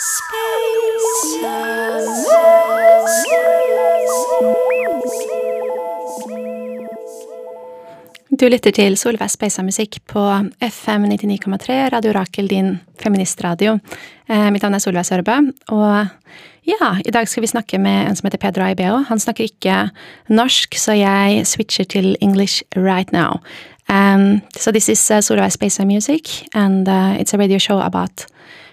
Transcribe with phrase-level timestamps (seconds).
[0.00, 0.06] Du
[8.48, 10.22] lytter til Solveig Speisa musikk på
[10.64, 13.76] FM 99,3, Radio Rakel, din feministradio.
[14.24, 15.36] Eh, mitt navn er Solveig Sørbø,
[15.68, 16.08] og
[16.64, 19.02] ja, i dag skal vi snakke med en som heter Pedro Aibeo.
[19.04, 19.90] Han snakker ikke
[20.32, 23.44] norsk, så jeg switcher til English right now.
[23.90, 28.24] Um, so this is uh, Solveig Speisa music, and uh, it's a radio show about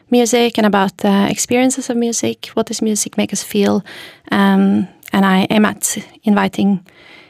[0.09, 2.47] music and about uh, experiences of music.
[2.54, 3.83] What does music make us feel?
[4.32, 6.86] Um, and I aim at inviting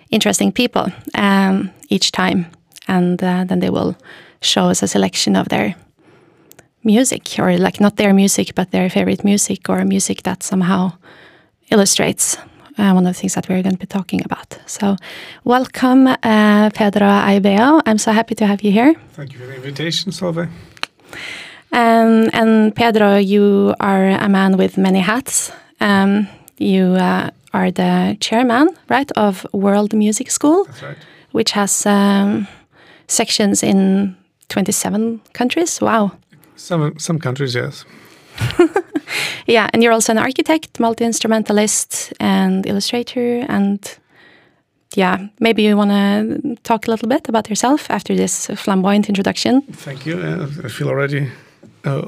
[0.10, 2.46] interesting people um, each time,
[2.88, 3.96] and uh, then they will
[4.42, 5.76] show us a selection of their
[6.84, 10.92] music, or like not their music, but their favorite music, or music that somehow
[11.70, 12.38] illustrates
[12.78, 14.58] uh, one of the things that we're going to be talking about.
[14.66, 14.96] So,
[15.44, 17.82] welcome, uh, Pedro Aibeo.
[17.86, 18.94] I'm so happy to have you here.
[19.14, 20.50] Thank you for the invitation, Solveig.
[21.72, 25.52] Um, and Pedro, you are a man with many hats.
[25.80, 30.98] Um, you uh, are the chairman, right, of World Music School, right.
[31.32, 32.48] which has um,
[33.08, 34.16] sections in
[34.50, 35.82] 27 countries.
[35.82, 36.12] Wow.
[36.56, 37.86] Some some countries, yes.
[39.48, 44.00] yeah, and you're also an architect, multi instrumentalist, and illustrator, and
[44.96, 49.62] yeah, maybe you want to talk a little bit about yourself after this flamboyant introduction.
[49.62, 50.20] Thank you.
[50.20, 51.30] Uh, I feel already
[51.88, 52.02] uh,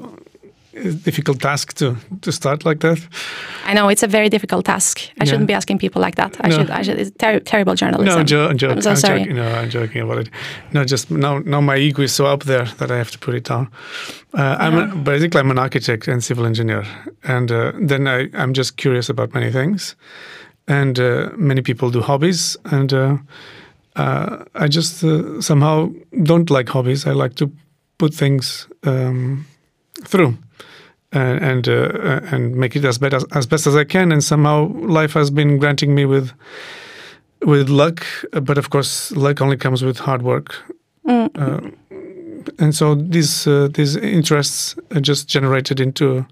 [0.85, 2.99] a difficult task to to start like that.
[3.69, 4.99] I know it's a very difficult task.
[5.21, 6.37] I shouldn't be asking people like that.
[6.45, 6.55] I No.
[6.57, 6.69] should.
[6.79, 6.99] I should.
[6.99, 8.05] It's ter terrible journalism.
[8.13, 8.25] No, I'm,
[8.57, 9.19] jo- I'm so I'm sorry.
[9.19, 9.35] joking.
[9.35, 10.29] No, I'm joking about it.
[10.73, 13.33] No, just now, now my ego is so up there that I have to put
[13.35, 13.67] it down.
[14.37, 16.83] Uh, I'm a, basically I'm an architect and civil engineer,
[17.23, 19.95] and uh, then I, I'm just curious about many things,
[20.67, 23.17] and uh, many people do hobbies, and uh,
[23.95, 25.89] uh, I just uh, somehow
[26.23, 27.05] don't like hobbies.
[27.05, 27.49] I like to
[27.97, 29.45] put things um,
[30.05, 30.37] through.
[31.11, 34.11] And and, uh, uh, and make it as best as, as best as I can,
[34.11, 36.31] and somehow life has been granting me with
[37.41, 38.05] with luck,
[38.43, 40.55] but of course, luck only comes with hard work.
[41.07, 41.71] Uh,
[42.59, 46.25] and so these uh, these interests are just generated into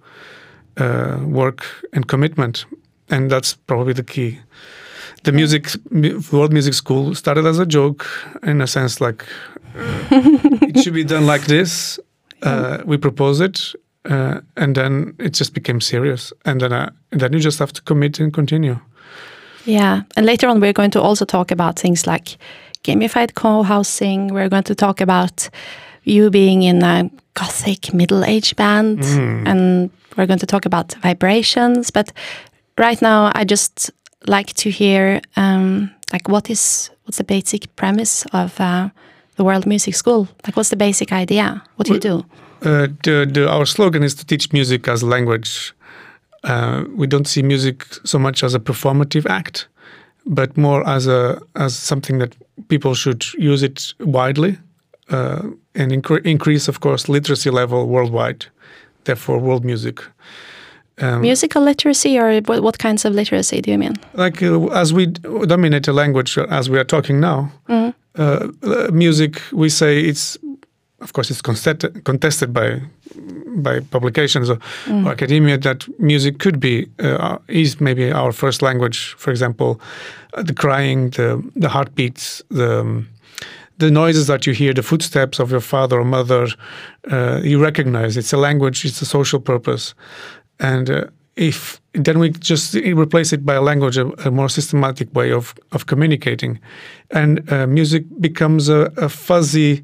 [0.78, 2.66] uh, work and commitment,
[3.10, 4.40] and that's probably the key.
[5.24, 5.70] The music
[6.32, 8.06] world music school started as a joke,
[8.44, 9.26] in a sense, like
[9.76, 10.04] uh,
[10.62, 12.00] it should be done like this.
[12.42, 13.74] Uh, we propose it,
[14.06, 17.74] uh, and then it just became serious, and then uh, and then you just have
[17.74, 18.80] to commit and continue.
[19.66, 22.38] Yeah, and later on we're going to also talk about things like
[22.84, 24.34] gamified co-housing.
[24.34, 25.50] We're going to talk about
[26.04, 29.04] you being in a gothic middle age band,
[29.48, 31.92] and we're going to talk about vibrations.
[31.92, 32.14] But
[32.78, 33.92] right now, I just
[34.28, 38.90] like to hear um, like what is what's the basic premise of uh,
[39.38, 40.28] the World Music School?
[40.46, 41.64] Like, what's the basic idea?
[41.78, 42.26] What do you do?
[42.64, 45.74] Uh, the, the, our slogan is to teach music as language.
[46.44, 49.68] Uh, we don't see music so much as a performative act,
[50.26, 52.36] but more as a as something that
[52.68, 54.58] people should use it widely
[55.10, 55.44] uh,
[55.76, 58.46] and incre- increase, of course, literacy level worldwide.
[59.04, 60.02] Therefore, world music.
[61.00, 63.94] Um, Musical literacy, or what, what kinds of literacy do you mean?
[64.14, 68.48] like uh, as we dominate a language uh, as we are talking now uh, uh,
[68.92, 70.38] music we say it's
[71.02, 72.82] of course it's contested, contested by
[73.58, 79.14] by publications or, or academia that music could be uh, is maybe our first language
[79.18, 79.80] for example
[80.34, 83.08] uh, the crying the the heartbeats the um,
[83.80, 86.48] the noises that you hear, the footsteps of your father or mother,
[87.12, 88.18] uh, you recognize.
[88.18, 88.84] It's a language.
[88.84, 89.94] It's a social purpose,
[90.60, 95.14] and uh, if then we just replace it by a language, a, a more systematic
[95.14, 96.60] way of of communicating,
[97.12, 99.84] and uh, music becomes a, a fuzzy,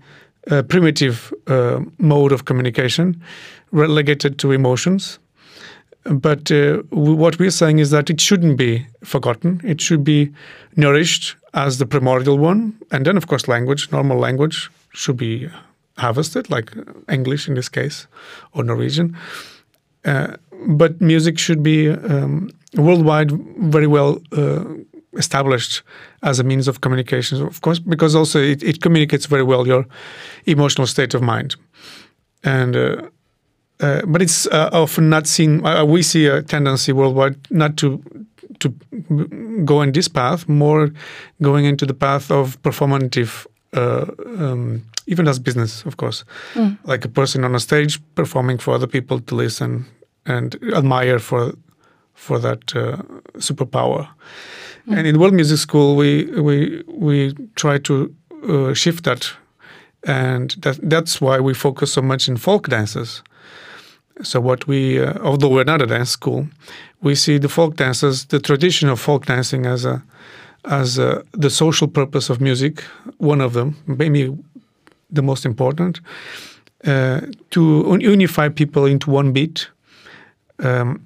[0.52, 3.22] uh, primitive uh, mode of communication,
[3.72, 5.20] relegated to emotions.
[6.06, 9.62] But uh, what we're saying is that it shouldn't be forgotten.
[9.64, 10.32] It should be
[10.76, 12.74] nourished as the primordial one.
[12.92, 15.50] And then, of course, language, normal language, should be
[15.98, 16.74] harvested, like
[17.10, 18.08] English in this case,
[18.52, 19.16] or Norwegian.
[20.06, 20.36] Uh,
[20.68, 24.64] but music should be um, worldwide very well uh,
[25.18, 25.84] established
[26.22, 29.86] as a means of communication, of course, because also it, it communicates very well your
[30.46, 31.56] emotional state of mind.
[32.44, 33.10] And uh,
[33.80, 35.66] uh, but it's uh, often not seen.
[35.66, 38.02] Uh, we see a tendency worldwide not to
[38.60, 38.70] to
[39.66, 40.92] go in this path, more
[41.42, 44.06] going into the path of performative, uh,
[44.38, 46.24] um, even as business, of course,
[46.86, 49.86] like a person on a stage performing for other people to listen
[50.26, 51.54] and admire for
[52.14, 52.98] for that uh,
[53.40, 54.08] superpower.
[54.88, 58.14] And in World Music School, we we we try to
[58.48, 59.34] uh, shift that,
[60.08, 63.24] and that that's why we focus so much in folk dances.
[64.22, 66.48] So what we, uh, although we're not a dance school,
[67.02, 70.04] we see the folk dances, the tradition of folk dancing as a
[70.66, 72.84] as a, the social purpose of music,
[73.18, 74.36] one of them, maybe
[75.10, 76.00] the most important,
[76.86, 77.22] uh,
[77.52, 79.68] to unify people into one beat.
[80.60, 81.06] Um,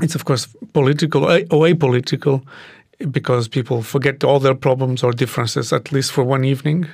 [0.00, 2.42] it's of course political or apolitical
[3.10, 6.86] because people forget all their problems or differences at least for one evening.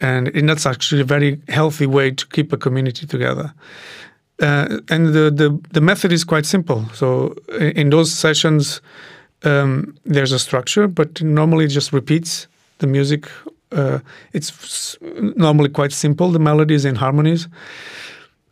[0.00, 3.54] And, and that's actually a very healthy way to keep a community together.
[4.40, 6.88] Uh, and the, the, the method is quite simple.
[6.92, 8.80] So in those sessions,
[9.44, 12.46] um, there's a structure, but normally it just repeats
[12.78, 13.30] the music.
[13.70, 13.98] Uh,
[14.32, 14.96] it's
[15.36, 17.48] normally quite simple, the melodies and harmonies.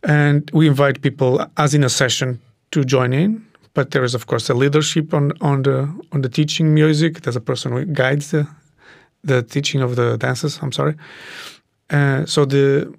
[0.03, 2.39] And we invite people, as in a session,
[2.71, 3.45] to join in.
[3.73, 7.21] But there is, of course, a leadership on, on the on the teaching music.
[7.21, 8.47] There's a person who guides the
[9.23, 10.59] the teaching of the dances.
[10.61, 10.95] I'm sorry.
[11.89, 12.93] Uh, so the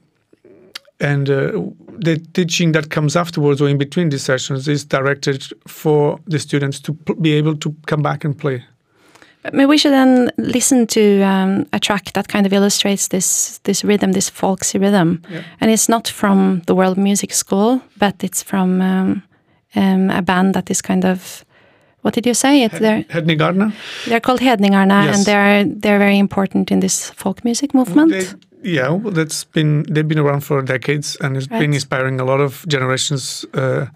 [1.02, 1.52] and uh,
[1.98, 6.80] the teaching that comes afterwards or in between these sessions is directed for the students
[6.80, 8.64] to be able to come back and play.
[9.52, 13.84] Maybe we should then listen to um, a track that kind of illustrates this this
[13.84, 15.42] rhythm, this folksy rhythm, yeah.
[15.60, 19.22] and it's not from the World Music School, but it's from um,
[19.74, 21.44] um, a band that is kind of
[22.02, 22.62] what did you say?
[22.62, 23.72] It's they're Hedningarna.
[24.06, 25.16] They're called Hedningarna, yes.
[25.16, 28.10] and they're they're very important in this folk music movement.
[28.10, 28.26] They,
[28.62, 31.60] yeah, well, that's been they've been around for decades, and it's right.
[31.60, 33.86] been inspiring a lot of generations uh,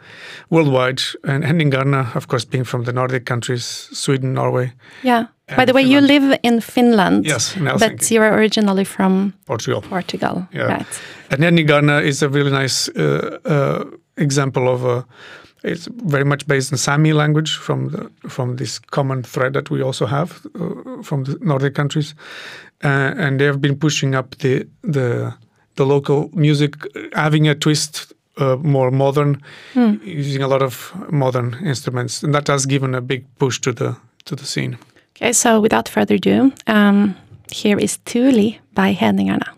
[0.50, 1.02] worldwide.
[1.24, 4.72] And Hedningarna, of course, being from the Nordic countries, Sweden, Norway.
[5.02, 5.26] Yeah.
[5.56, 6.10] By the way, Finland.
[6.10, 7.26] you live in Finland.
[7.26, 9.80] Yes, but you're originally from Portugal.
[9.82, 10.76] Portugal, yeah.
[10.76, 11.02] right?
[11.30, 13.84] And Hedningarna is a really nice uh, uh,
[14.16, 15.06] example of a
[15.66, 19.82] it's very much based in Sami language from the, from this common thread that we
[19.82, 22.14] also have uh, from the Nordic countries,
[22.84, 25.34] uh, and they have been pushing up the the
[25.76, 26.74] the local music,
[27.14, 29.42] having a twist uh, more modern,
[29.74, 30.00] mm.
[30.04, 33.96] using a lot of modern instruments, and that has given a big push to the
[34.24, 34.78] to the scene.
[35.16, 37.14] Okay, so without further ado, um,
[37.50, 39.55] here is Tuli by Hedningarna.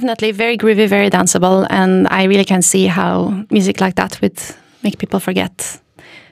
[0.00, 4.40] Definitely very groovy, very danceable, and I really can see how music like that would
[4.82, 5.80] make people forget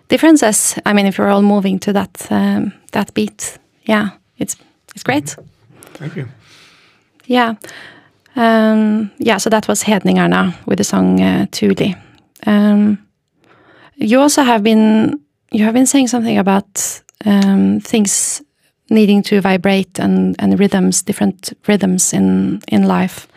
[0.08, 0.78] differences.
[0.86, 4.56] I mean, if we're all moving to that um, that beat, yeah, it's
[4.94, 5.36] it's great.
[5.98, 6.28] Thank you.
[7.26, 7.56] Yeah,
[8.36, 9.38] um, yeah.
[9.38, 11.94] So that was Hedningarna with the song uh, Tuli.
[12.46, 12.98] Um,
[13.96, 15.20] you also have been
[15.52, 18.42] you have been saying something about um, things
[18.90, 23.28] needing to vibrate and, and rhythms, different rhythms in in life.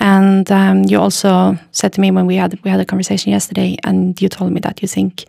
[0.00, 3.76] And um, you also said to me when we had we had a conversation yesterday,
[3.84, 5.24] and you told me that you think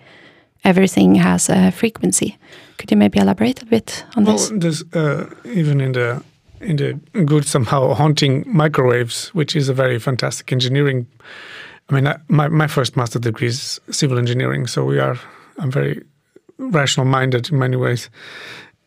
[0.64, 2.38] everything has a frequency.
[2.78, 4.52] Could you maybe elaborate a bit on well, this?
[4.54, 6.24] there's uh, even in the
[6.62, 6.94] in the
[7.26, 11.08] good somehow haunting microwaves, which is a very fantastic engineering.
[11.90, 15.18] I mean, I, my my first master degree is civil engineering, so we are
[15.58, 16.04] I'm very
[16.58, 18.10] rational minded in many ways,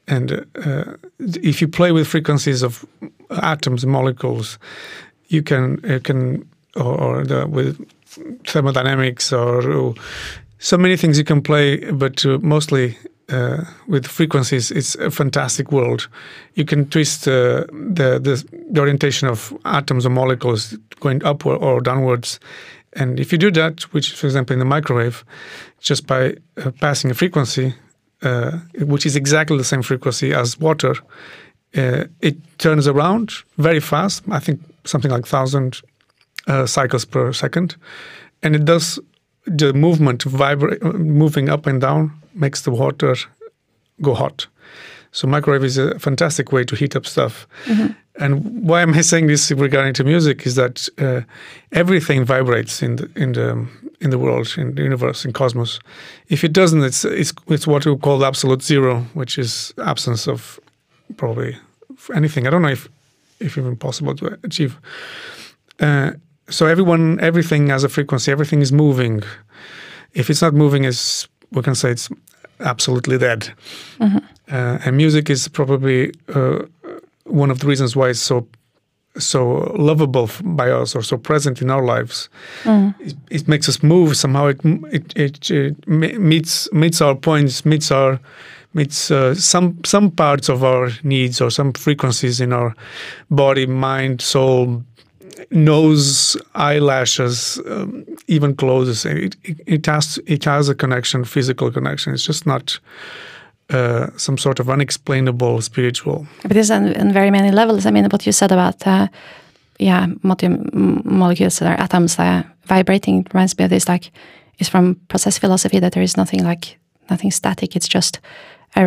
[0.07, 0.85] and uh,
[1.19, 2.85] if you play with frequencies of
[3.31, 4.59] atoms, molecules,
[5.33, 7.79] you can you can or, or the, with
[8.47, 9.95] thermodynamics or, or,
[10.59, 12.97] so many things you can play, but uh, mostly
[13.31, 16.07] uh, with frequencies, it's a fantastic world.
[16.55, 21.81] You can twist uh, the, the, the orientation of atoms or molecules going upward or
[21.81, 22.39] downwards,
[22.93, 25.25] and if you do that, which for example in the microwave,
[25.81, 27.75] just by uh, passing a frequency,
[28.23, 30.95] uh, which is exactly the same frequency as water,
[31.77, 34.25] uh, it turns around very fast.
[34.31, 35.81] I think something like thousand
[36.47, 37.77] uh, cycles per second,
[38.43, 38.99] and it does
[39.47, 43.17] the movement vibrate, moving up and down makes the water
[44.01, 44.47] go hot.
[45.13, 47.47] So microwave is a fantastic way to heat up stuff.
[47.67, 47.93] Mm-hmm.
[48.19, 51.23] And why am I saying this regarding to music is that uh,
[51.73, 53.67] everything vibrates in the in the
[54.01, 55.81] in the world, in the universe, in cosmos.
[56.29, 60.61] If it doesn't, it's it's it's what we call absolute zero, which is absence of
[61.17, 61.57] probably
[62.15, 62.47] anything.
[62.47, 62.89] I don't know if
[63.41, 64.79] if even possible to achieve.
[65.81, 66.13] Uh,
[66.49, 68.31] so everyone, everything has a frequency.
[68.31, 69.23] Everything is moving.
[70.13, 72.09] If it's not moving, is we can say it's
[72.61, 73.53] absolutely dead.
[73.99, 74.19] Mm-hmm.
[74.51, 76.61] Uh, and music is probably uh,
[77.25, 78.47] one of the reasons why it's so
[79.19, 82.31] so lovable by us or so present in our lives.
[82.63, 82.95] Mm.
[82.99, 84.47] It, it, makes us move somehow.
[84.47, 85.89] It it, it, it
[86.19, 88.19] meets meets our points, meets our
[88.75, 92.75] meets uh, some some parts of our needs or some frequencies in our
[93.31, 94.83] body, mind, soul,
[95.51, 99.05] nose, eyelashes, um, even clothes.
[99.05, 102.13] It, it, it, has it has a connection, physical connection.
[102.15, 102.79] It's just not
[103.71, 106.27] uh, some sort of unexplainable spiritual.
[106.43, 107.87] But this on, on very many levels.
[107.87, 109.09] I mean, what you said about uh,
[109.79, 113.89] yeah, molecules or atoms uh, vibrating reminds me of this.
[113.89, 114.11] Like,
[114.59, 116.79] it's from process philosophy that there is nothing like
[117.11, 117.75] nothing static.
[117.75, 118.21] It's just
[118.77, 118.83] a,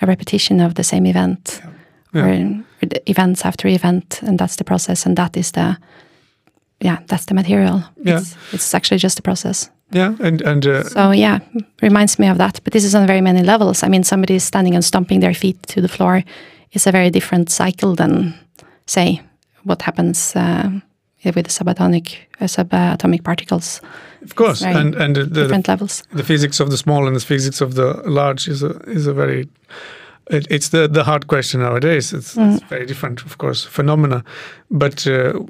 [0.00, 1.60] a repetition of the same event.
[1.62, 1.72] Yeah
[2.14, 2.62] or
[3.06, 5.76] events after event, and that's the process, and that is the
[6.80, 7.84] yeah, that's the material.
[8.02, 8.18] Yeah.
[8.18, 9.70] It's, it's actually just a process.
[9.90, 11.38] Yeah, and and uh, so yeah,
[11.80, 12.60] reminds me of that.
[12.64, 13.82] But this is on very many levels.
[13.82, 16.24] I mean, somebody is standing and stomping their feet to the floor
[16.72, 18.34] is a very different cycle than,
[18.86, 19.20] say,
[19.64, 20.70] what happens uh,
[21.24, 23.80] with the subatomic uh, subatomic particles.
[24.22, 26.04] Of course, and and the, different levels.
[26.12, 29.12] The physics of the small and the physics of the large is a is a
[29.12, 29.48] very
[30.30, 32.12] it, it's the, the hard question nowadays.
[32.12, 32.54] It's, mm.
[32.54, 34.24] it's, very different, of course, phenomena,
[34.70, 35.40] but uh,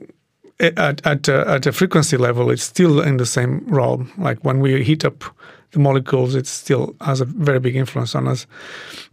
[0.61, 4.11] at at uh, at a frequency level, it's still in the same realm.
[4.17, 5.25] Like when we heat up
[5.73, 8.47] the molecules, it still has a very big influence on us.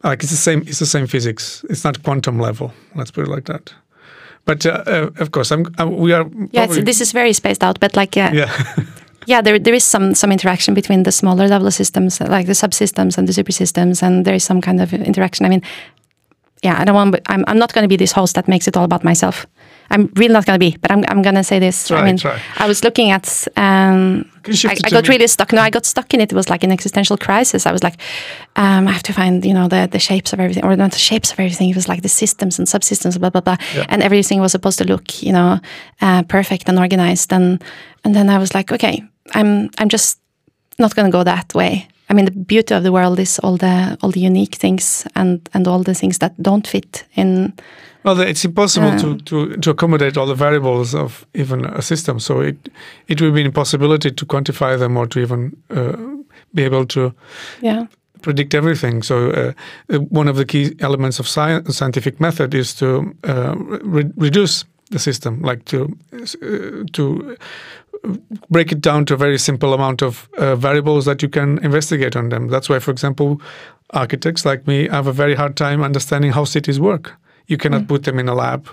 [0.03, 0.61] Like it's the same.
[0.61, 1.65] It's the same physics.
[1.69, 2.71] It's not quantum level.
[2.95, 3.73] Let's put it like that.
[4.49, 6.25] But uh, uh of course, I'm, uh, we are.
[6.51, 7.79] Yeah, this is very spaced out.
[7.79, 8.49] But like, uh, yeah.
[9.27, 13.17] yeah, there there is some some interaction between the smaller level systems, like the subsystems
[13.17, 15.45] and the super systems, and there is some kind of interaction.
[15.45, 15.61] I mean,
[16.63, 17.15] yeah, I don't want.
[17.27, 19.45] I'm I'm not going to be this host that makes it all about myself.
[19.91, 21.87] I'm really not going to be, but I'm, I'm going to say this.
[21.87, 22.39] Try, I mean, try.
[22.57, 25.09] I was looking at, um, I, I, got me?
[25.09, 25.51] really stuck.
[25.51, 26.31] No, I got stuck in it.
[26.31, 27.65] It was like an existential crisis.
[27.65, 27.99] I was like,
[28.55, 30.99] um, I have to find, you know, the, the shapes of everything, or not the
[30.99, 31.69] shapes of everything.
[31.69, 33.57] It was like the systems and subsystems, blah, blah, blah.
[33.73, 33.85] Yeah.
[33.89, 35.59] And everything was supposed to look, you know,
[36.01, 37.33] uh, perfect and organized.
[37.33, 37.63] And,
[38.03, 40.19] and then I was like, okay, I'm, I'm just
[40.77, 41.87] not going to go that way.
[42.09, 45.49] I mean, the beauty of the world is all the all the unique things and
[45.53, 47.53] and all the things that don't fit in
[48.03, 52.19] well, it's impossible to, to, to accommodate all the variables of even a system.
[52.19, 52.69] So it
[53.07, 55.97] it will be an impossibility to quantify them or to even uh,
[56.53, 57.13] be able to
[57.61, 57.87] yeah.
[58.21, 59.03] predict everything.
[59.03, 59.51] So uh,
[59.89, 64.65] uh one of the key elements of science, scientific method is to uh, re reduce
[64.91, 67.37] the system, like to uh, to
[68.49, 72.15] break it down to a very simple amount of uh, variables that you can investigate
[72.15, 72.47] on them.
[72.47, 73.41] That's why, for example,
[73.91, 77.13] architects like me have a very hard time understanding how cities work
[77.47, 77.87] you cannot mm.
[77.87, 78.69] put them in a lab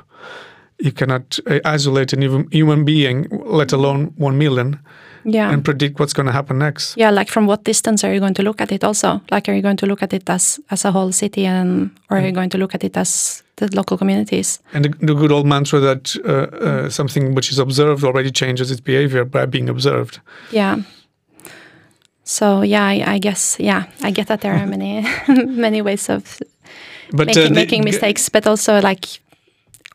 [0.78, 4.78] you cannot uh, isolate a human- human being, let alone one million,
[5.24, 5.50] Yeah.
[5.50, 6.96] and predict what's going to happen next.
[6.96, 9.20] yeah, like from what distance are you going to look at it also?
[9.30, 12.18] Like are you going to look at it as as a whole city and or
[12.18, 14.60] are you going to look at it as the local communities?
[14.72, 18.70] And the, the good old mantra that uh, uh, something which is observed already changes
[18.70, 20.20] its behavior by being observed.
[20.52, 20.76] Yeah.
[22.24, 25.06] So yeah, I, I guess yeah, I get that there are many
[25.46, 26.38] many ways of
[27.12, 29.06] But making, uh, the- making mistakes, but also like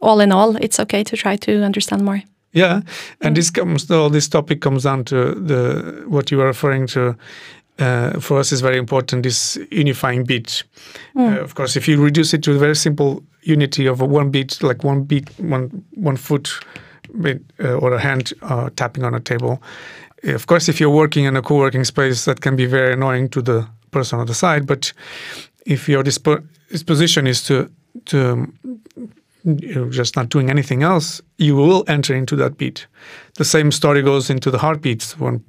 [0.02, 2.24] all in all, it's okay to try to understand more.
[2.54, 2.82] Yeah,
[3.22, 3.90] and this comes.
[3.92, 7.16] All this topic comes down to the what you were referring to.
[7.80, 9.24] Uh, for us, is very important.
[9.24, 10.64] This unifying beat.
[11.16, 14.62] Uh, of course, if you reduce it to a very simple unity of one beat,
[14.64, 16.50] like one beat, one one foot,
[17.26, 19.62] uh, or a hand uh, tapping on a table.
[20.24, 23.42] Of course, if you're working in a co-working space, that can be very annoying to
[23.42, 24.66] the person on the side.
[24.66, 24.94] But
[25.66, 27.70] if your dispo- disposition is to
[28.06, 28.48] to
[29.44, 32.88] you're just not doing anything else, you will enter into that beat.
[33.38, 35.44] The same story goes into the heartbeats, one,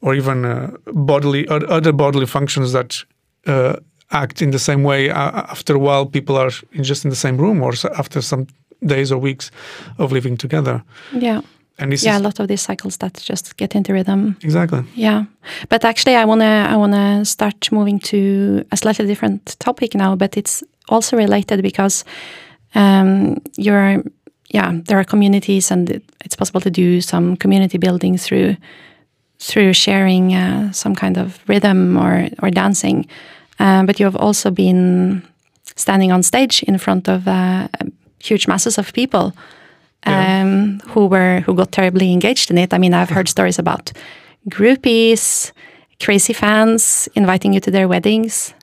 [0.00, 3.04] or even uh, bodily other bodily functions that
[3.46, 3.76] uh,
[4.10, 5.10] act in the same way.
[5.10, 8.46] Uh, after a while, people are in just in the same room, or after some
[8.86, 9.50] days or weeks
[9.98, 10.82] of living together.
[11.12, 11.40] Yeah.
[11.78, 14.36] And this Yeah, a lot of these cycles that just get into rhythm.
[14.42, 15.24] exactly Yeah,
[15.68, 20.36] but actually, I wanna I wanna start moving to a slightly different topic now, but
[20.36, 22.04] it's also related because
[22.74, 24.02] um, you're
[24.54, 28.56] yeah there are communities and it's possible to do some community building through
[29.38, 33.06] through sharing uh, some kind of rhythm or or dancing,
[33.58, 35.22] um, but you have also been
[35.76, 37.68] standing on stage in front of uh,
[38.22, 39.32] huge masses of people
[40.06, 40.42] Yeah.
[40.42, 42.72] um, who were who got terribly engaged in it.
[42.72, 43.92] I mean, I've heard stories about
[44.48, 45.52] groupies,
[46.04, 48.54] crazy fans inviting you to their weddings.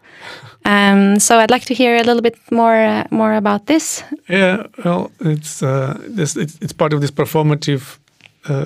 [0.66, 4.04] Um, so I'd like to hear a little bit more uh, more about this.
[4.30, 8.00] Yeah, well, it's uh, this it's, it's part of this performative
[8.50, 8.66] uh,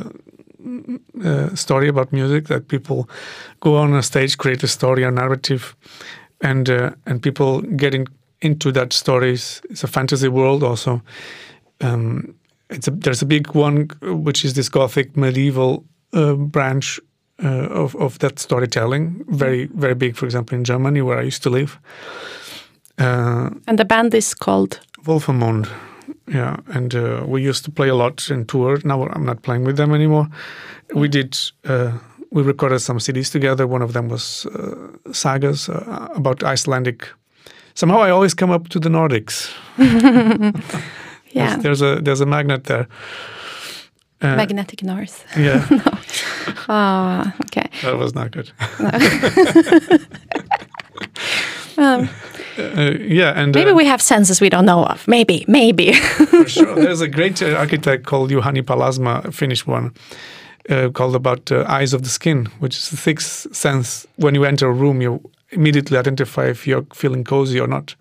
[1.25, 3.09] uh, story about music that people
[3.59, 5.75] go on a stage, create a story, a narrative,
[6.41, 8.07] and uh, and people getting
[8.41, 9.61] into that stories.
[9.69, 11.01] It's a fantasy world also.
[11.81, 12.35] Um,
[12.69, 16.99] it's a, there's a big one which is this gothic medieval uh, branch
[17.43, 19.25] uh, of of that storytelling.
[19.27, 21.79] Very very big, for example, in Germany where I used to live.
[22.99, 25.67] Uh, And the band is called Wolfenmond.
[26.27, 28.79] Yeah, and uh, we used to play a lot and tour.
[28.83, 30.27] Now I'm not playing with them anymore.
[30.93, 31.37] We did.
[32.31, 33.65] We recorded some CDs together.
[33.67, 37.07] One of them was uh, sagas uh, about Icelandic.
[37.73, 39.49] Somehow I always come up to the Nordics.
[41.31, 42.87] yeah There's, there's a there's a magnet there.
[44.21, 45.23] Uh, Magnetic North.
[45.37, 45.91] yeah, no.
[46.67, 47.69] Oh, okay.
[47.83, 48.51] that was not good.
[51.77, 52.09] Um,
[52.57, 55.07] Uh, yeah, and maybe uh, we have senses we don't know of.
[55.07, 55.93] Maybe, maybe.
[55.93, 56.75] for sure.
[56.75, 59.93] There's a great uh, architect called Juhani Pallasmaa, a Finnish one,
[60.69, 64.07] uh, called about uh, eyes of the skin, which is the sixth sense.
[64.17, 65.19] When you enter a room, you
[65.51, 67.95] immediately identify if you're feeling cozy or not.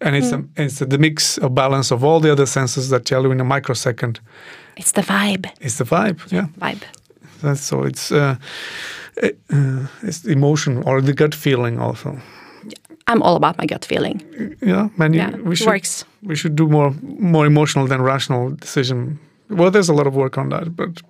[0.00, 3.22] And it's, a, it's the mix of balance of all the other senses that tell
[3.22, 4.20] you in a microsecond.
[4.76, 5.46] it's the vibe.
[5.60, 6.46] It's the vibe, yeah.
[6.58, 6.82] Vibe.
[7.42, 8.36] That's, so it's uh,
[9.16, 12.18] it, uh, it's the emotion or the gut feeling also.
[13.06, 14.20] I'm all about my gut feeling.
[14.62, 16.04] Yeah, many Yeah, we should works.
[16.22, 19.18] we should do more more emotional than rational decision.
[19.48, 21.02] Well, there's a lot of work on that, but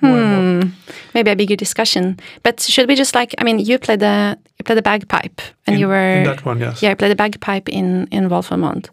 [0.00, 0.62] more and more.
[0.62, 0.70] Hmm.
[1.14, 2.18] Maybe a bigger discussion.
[2.42, 3.34] But should we just like?
[3.38, 6.44] I mean, you played the you played the bagpipe, and in, you were in that
[6.44, 6.82] one, yes.
[6.82, 8.88] yeah, you played the bagpipe in in Wolfenmond,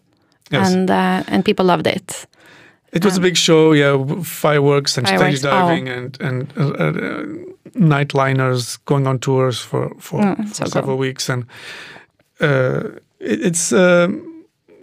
[0.50, 0.72] Yes.
[0.72, 2.26] and uh, and people loved it.
[2.92, 7.24] It was a big show, yeah, fireworks and Fireworks, stage diving and and uh, uh,
[7.74, 10.98] night liners going on tours for for, Mm, for so several cool.
[11.08, 11.44] weeks, and
[12.40, 12.82] uh,
[13.18, 14.20] it, it's um,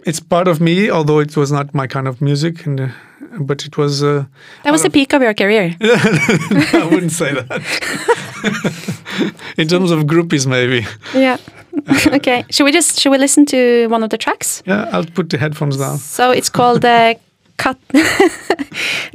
[0.06, 2.88] it's part of me, although it was not my kind of music, and uh,
[3.40, 4.02] but it was.
[4.02, 4.24] Uh,
[4.64, 5.76] That was the peak of your career.
[5.80, 7.62] I wouldn't say that.
[9.56, 10.86] In terms of groupies, maybe.
[11.14, 11.36] yeah.
[12.14, 12.44] okay.
[12.50, 14.62] Should we just should we listen to one of the tracks?
[14.66, 15.98] Yeah, I'll put the headphones down.
[15.98, 17.14] So it's called uh,
[17.58, 17.76] Kat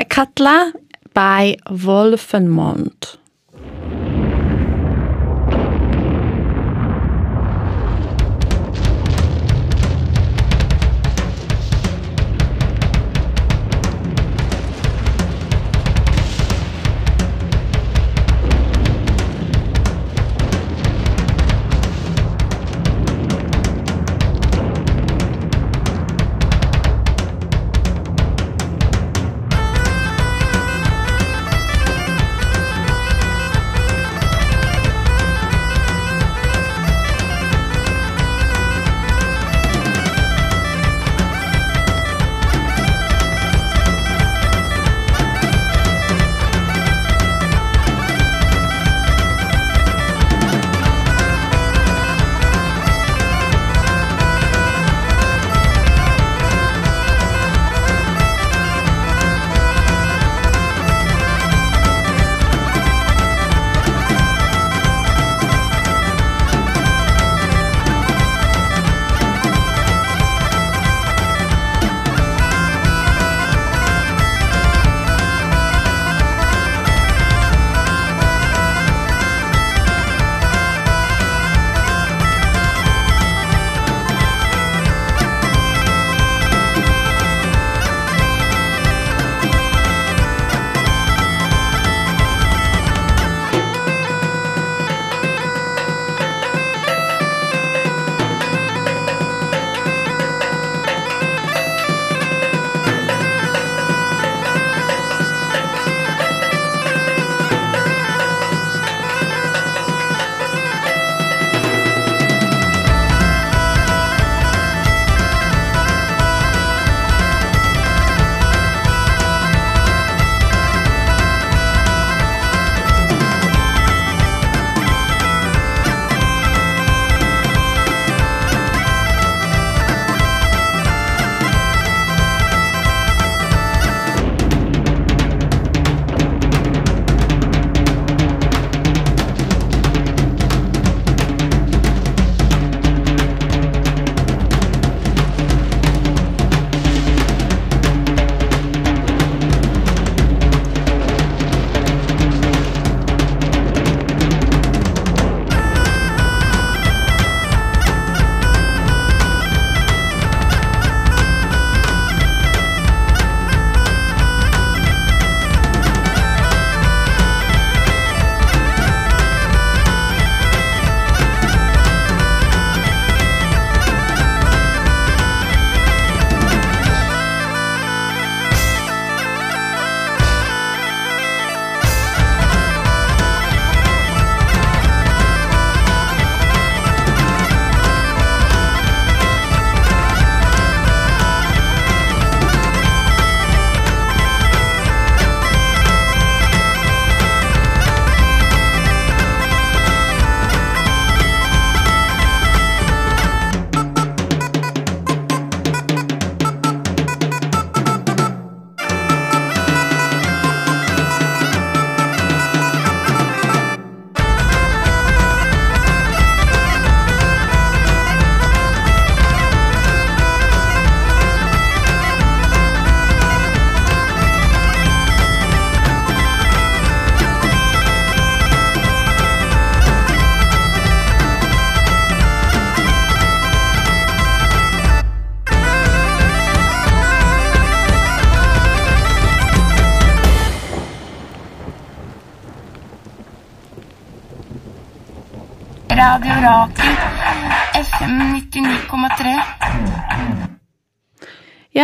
[0.10, 0.74] Katla
[1.14, 3.18] by Wolfenmond.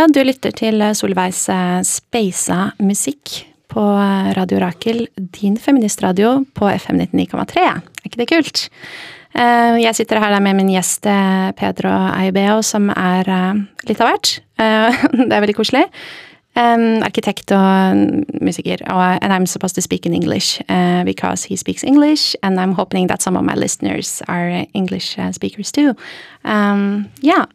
[0.10, 1.44] Du lytter til Solveigs
[1.86, 3.36] speisa musikk
[3.70, 3.84] på
[4.34, 5.04] Radio Rakel,
[5.38, 7.66] din feministradio på FM 99,3.
[7.68, 8.64] Er ikke det kult?
[9.38, 14.10] Eh, Jeg sitter her med min gjest eh, Pedro Aibeo, som er eh, litt av
[14.10, 14.34] hvert.
[14.58, 15.86] Det er veldig koselig.
[16.54, 17.96] Um, arkitekt og
[18.42, 22.60] musiker, og, and I'm supposed to speak in English uh, because he speaks English, and
[22.60, 25.94] I'm hoping that some of my listeners are English uh, speakers too.
[26.44, 27.46] Um, yeah,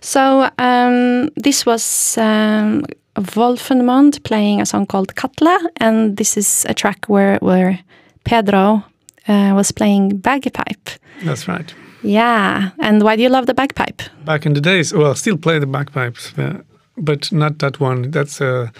[0.00, 6.72] so um, this was um, Wolfenmond playing a song called Katla, and this is a
[6.72, 7.78] track where where
[8.24, 8.82] Pedro
[9.28, 10.90] uh, was playing bagpipe.
[11.24, 11.74] That's right.
[12.02, 14.02] Yeah, and why do you love the bagpipe?
[14.24, 16.62] Back in the days, well, I still play the bagpipes, uh,
[16.96, 18.10] but not that one.
[18.10, 18.72] That's a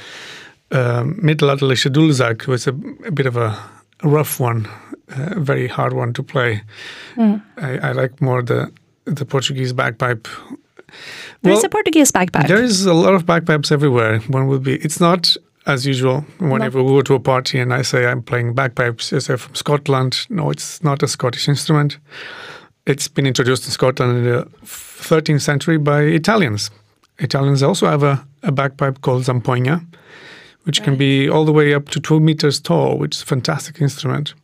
[0.71, 2.71] uh, Mittelalterliche Dudelsack, was a,
[3.07, 3.57] a bit of a
[4.03, 4.69] rough one,
[5.09, 6.63] a very hard one to play.
[7.57, 8.71] I, I like more the
[9.05, 10.27] the Portuguese bagpipe.
[11.43, 12.49] There's a Portuguese bagpipe.
[12.49, 14.19] There is a lot of bagpipes everywhere.
[14.29, 14.75] One would be.
[14.77, 16.25] It's not as usual.
[16.39, 19.55] Whenever we go to a party and I say I'm playing bagpipes, you say from
[19.55, 20.27] Scotland.
[20.29, 21.99] No, it's not a Scottish instrument.
[22.87, 26.71] It's been introduced in Scotland in the 13th century by Italians.
[27.19, 29.85] Italians also have a, a bagpipe called zampogna,
[30.65, 33.81] which can be all the way up to two meters tall, which is a fantastic
[33.81, 34.35] instrument.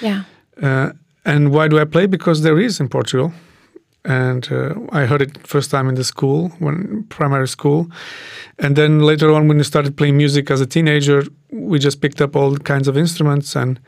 [0.00, 0.24] yeah.
[0.62, 0.92] Uh,
[1.24, 2.06] and why do I play?
[2.06, 3.32] Because there is in Portugal,
[4.04, 7.88] and uh, I heard it first time in the school, when primary school,
[8.58, 12.20] and then later on when we started playing music as a teenager, we just picked
[12.20, 13.78] up all kinds of instruments, and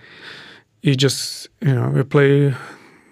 [0.83, 2.55] you just you know we play.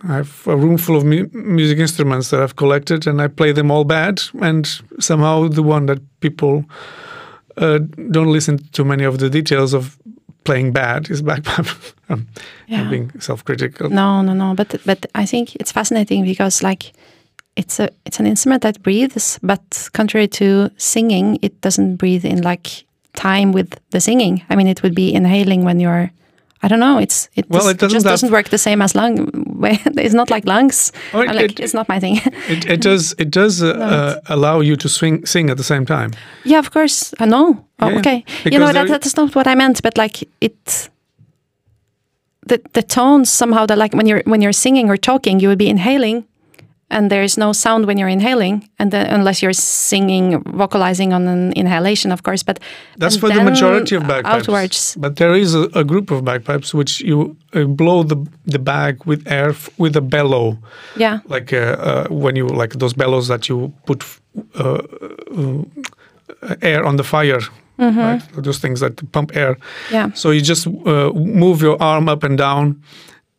[0.08, 3.52] I have a room full of mu- music instruments that I've collected, and I play
[3.52, 4.20] them all bad.
[4.40, 4.66] And
[4.98, 6.64] somehow the one that people
[7.56, 7.78] uh,
[8.10, 9.96] don't listen to many of the details of
[10.44, 11.66] playing bad is bagpipe.
[12.08, 12.26] I'm
[12.66, 12.88] Yeah.
[12.90, 13.90] being self-critical.
[13.90, 14.54] No, no, no.
[14.54, 16.92] But but I think it's fascinating because like
[17.56, 22.42] it's a it's an instrument that breathes, but contrary to singing, it doesn't breathe in
[22.42, 22.84] like
[23.14, 24.42] time with the singing.
[24.50, 26.10] I mean, it would be inhaling when you're.
[26.64, 26.98] I don't know.
[26.98, 29.28] It's it, Well, just, it doesn't just doesn't work the same as lung.
[29.96, 30.92] It's not like lungs.
[31.12, 32.20] Oh, it- like, it- it's not my thing.
[32.48, 35.84] It, it does it does uh, uh, allow you to swing sing at the same
[35.86, 36.10] time.
[36.44, 37.14] yeah, of course.
[37.20, 37.64] I know.
[37.80, 38.24] Oh, Yeah, okay.
[38.44, 40.90] You know that that's not what I meant, but like it.
[42.48, 45.58] The the tones somehow that like when you're when you're singing or talking, you would
[45.58, 46.24] be inhaling,
[46.92, 51.26] and there is no sound when you're inhaling, and then, unless you're singing, vocalizing on
[51.28, 52.44] an inhalation, of course.
[52.44, 52.58] But
[52.98, 54.48] That's for the majority of bagpipes.
[54.48, 58.16] Outwards, But there is a, a group of bagpipes which you uh, blow the
[58.52, 60.56] the bag with air f- with a bellow,
[60.96, 64.04] yeah, like uh, uh, when you like those bellows that you put
[64.54, 64.82] uh,
[65.36, 65.62] uh,
[66.60, 67.40] air on the fire.
[67.78, 68.22] Right?
[68.44, 69.54] Those things that pump air.
[69.54, 69.94] Mm-hmm.
[69.94, 72.76] yeah, So you just uh, move your arm up and down,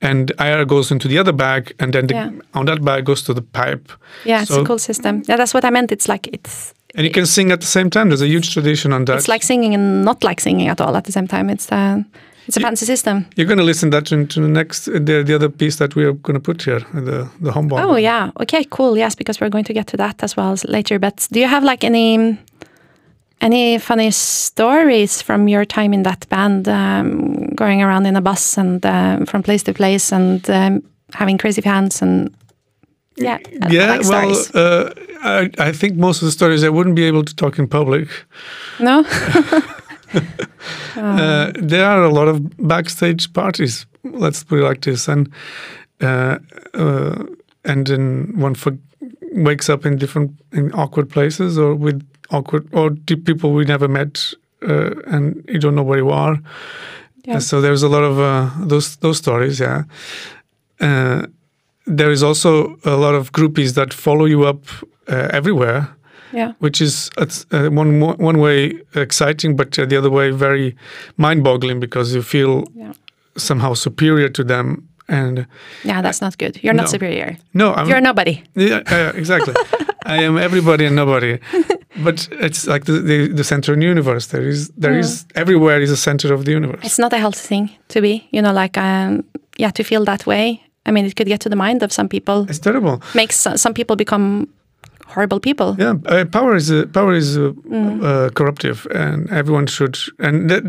[0.04, 2.30] and air goes into the other bag, and then the, Yeah.
[2.54, 3.92] on that bag goes to the pipe.
[4.26, 4.42] yeah.
[4.44, 5.24] It's a cool system.
[5.30, 5.92] Yeah, that's what I meant.
[5.92, 8.10] It's like it's And you can sing at the same time.
[8.10, 9.18] There's a huge tradition on that.
[9.18, 11.50] it's like singing and not like singing at all at the same time.
[11.54, 12.04] It's uh,
[12.48, 13.26] it's a fancy system.
[13.36, 16.14] You're going to listen that into the next, the, the other piece that we are
[16.14, 17.90] going to put here, the the home bomb.
[17.90, 18.30] Oh yeah.
[18.42, 18.66] Okay.
[18.70, 18.98] Cool.
[18.98, 21.00] Yes, because we're going to get to that as well later.
[21.00, 22.38] But do you have like any
[23.44, 28.58] any funny stories from your time in that band, um, going around in a bus
[28.58, 30.82] and uh, from place to place and um,
[31.14, 32.34] having crazy fans and
[33.16, 33.38] yeah,
[33.70, 34.90] yeah, like well, uh,
[35.22, 38.08] I, I think most of the stories I wouldn't be able to talk in public.
[38.80, 39.04] no.
[40.96, 43.88] Uh, there are a lot of backstage parties.
[44.04, 45.28] Let's put it like this, and
[46.02, 46.38] uh,
[46.76, 47.26] uh,
[47.66, 48.78] and then one for,
[49.32, 52.92] wakes up in different in awkward places or with awkward or
[53.26, 54.34] people we never met,
[54.68, 56.40] uh, and you don't know where you are.
[57.28, 57.40] Yeah.
[57.40, 59.60] So there's a lot of uh, those those stories.
[59.60, 59.84] Yeah.
[60.80, 61.26] Uh,
[61.86, 64.58] there is also a lot of groupies that follow you up
[65.10, 65.88] uh, everywhere
[66.34, 66.54] Yeah.
[66.60, 70.76] which is uh, one one way exciting, but uh, the other way very
[71.18, 72.94] mind-boggling because you feel Yeah.
[73.38, 74.88] somehow superior to them.
[75.08, 75.46] And
[75.84, 76.58] Yeah, that's not good.
[76.64, 77.36] You're not superior.
[77.54, 78.42] no, I'm You're nobody.
[78.56, 79.54] yeah, uh, exactly.
[80.06, 81.38] I am everybody and nobody.
[81.96, 84.28] But it's like the, the, the center of the universe.
[84.28, 86.84] There is there is everywhere is a center of the universe.
[86.84, 88.28] It's not a healthy thing to be.
[88.32, 89.24] You know, like um,
[89.60, 90.62] yeah, to feel that way.
[90.86, 92.46] I mean, it could get to the mind of some people.
[92.50, 93.02] It's terrible.
[93.14, 94.48] Makes uh, some people become
[95.08, 95.76] horrible people.
[95.80, 98.02] Yeah, uh, power is uh, power is uh, Mm.
[98.04, 99.98] uh, corruptive, and everyone should.
[100.20, 100.64] And that,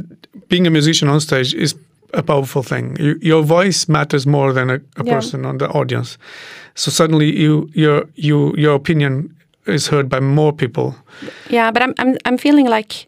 [0.48, 1.74] being a musician on stage is
[2.12, 2.96] a powerful thing.
[3.00, 5.14] You, your voice matters more than a, a Yeah.
[5.14, 6.18] person on the audience.
[6.74, 9.30] So suddenly, you your you your opinion
[9.66, 10.94] is heard by more people.
[11.48, 13.06] Yeah, but I'm I'm I'm feeling like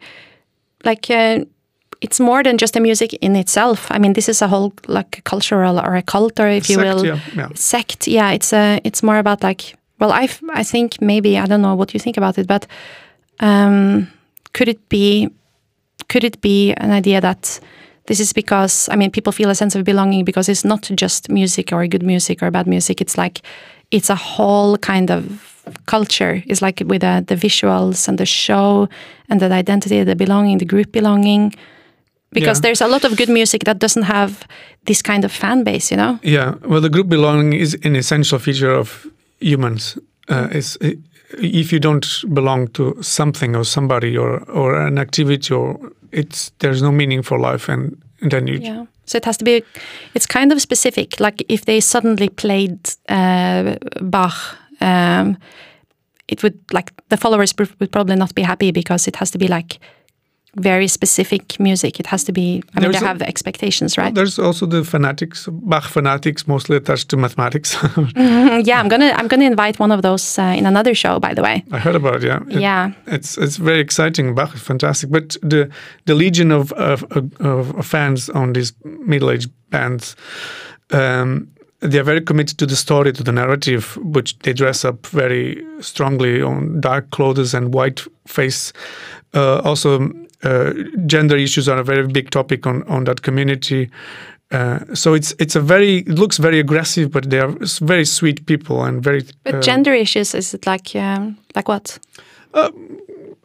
[0.85, 1.45] like uh,
[2.01, 3.87] it's more than just the music in itself.
[3.91, 6.95] I mean, this is a whole like cultural or a cult, or if you Sect,
[6.95, 7.49] will, yeah, yeah.
[7.55, 8.07] sect.
[8.09, 8.81] Yeah, it's a.
[8.85, 9.77] It's more about like.
[9.99, 12.67] Well, I I think maybe I don't know what you think about it, but
[13.41, 14.09] um,
[14.53, 15.31] could it be
[16.09, 17.61] could it be an idea that
[18.07, 21.29] this is because I mean people feel a sense of belonging because it's not just
[21.29, 23.01] music or good music or bad music.
[23.01, 23.41] It's like
[23.91, 25.56] it's a whole kind of
[25.87, 26.43] culture.
[26.47, 28.89] is like with uh, the visuals and the show
[29.29, 31.55] and the identity, the belonging, the group belonging.
[32.33, 32.63] Because Yeah.
[32.63, 34.33] there's a lot of good music that doesn't have
[34.85, 36.19] this kind of fan base, you know.
[36.23, 39.07] Yeah, well, the group belonging is an essential feature of
[39.41, 39.99] humans.
[40.29, 40.77] Uh, it's,
[41.39, 45.79] if you don't belong to something or somebody or, or an activity, or
[46.13, 48.85] it's there's no meaning for life, and, and then you Yeah.
[49.07, 49.63] So it has to be.
[50.15, 51.21] It's kind of specific.
[51.21, 54.35] Like if they suddenly played uh, Bach,
[54.81, 55.37] um,
[56.29, 59.39] it would like the followers pr- would probably not be happy because it has to
[59.39, 59.79] be like
[60.59, 62.01] very specific music.
[62.01, 62.63] It has to be.
[62.75, 64.15] I mean, they a- have expectations, right?
[64.15, 67.77] There's also the fanatics, Bach fanatics, mostly attached to mathematics.
[68.17, 71.21] yeah, I'm gonna I'm gonna invite one of those uh, in another show.
[71.21, 71.63] By the way.
[71.73, 72.23] I heard about it.
[72.23, 72.93] Yeah, It- Yeah.
[73.07, 74.35] it's it's very exciting.
[74.35, 75.69] Bach is fantastic, but the
[76.07, 80.17] the legion of of, of, of fans on these middle aged bands,
[80.91, 81.49] um,
[81.81, 85.65] they are very committed to the story, to the narrative, which they dress up very
[85.81, 88.73] strongly on dark clothes and white face.
[89.35, 90.11] Uh, also,
[90.43, 90.73] uh,
[91.07, 93.91] gender issues are a very big topic on on that community.
[94.53, 98.47] Uh, so it's it's a very it looks very aggressive, but they are very sweet
[98.47, 99.23] people and very.
[99.45, 101.99] But uh, gender issues is it like um, like what?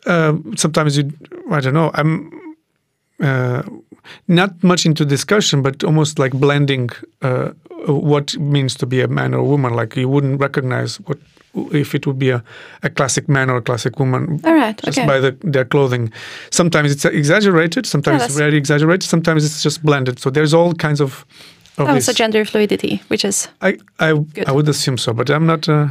[0.05, 1.11] uh, sometimes you
[1.49, 2.31] I don't know I'm
[3.19, 3.63] uh,
[4.27, 6.89] not much into discussion but almost like blending
[7.21, 7.51] uh,
[7.87, 11.17] what it means to be a man or a woman like you wouldn't recognize what
[11.73, 12.41] if it would be a,
[12.83, 14.79] a classic man or a classic woman All right.
[14.83, 15.07] just okay.
[15.07, 16.11] by the, their clothing
[16.51, 21.01] sometimes it's exaggerated sometimes it's very exaggerated sometimes it's just blended so there's all kinds
[21.01, 21.25] of
[21.77, 22.05] of oh, this.
[22.05, 24.47] so gender fluidity, which is I, I, Good.
[24.47, 25.87] I would assume so but I'm not uh,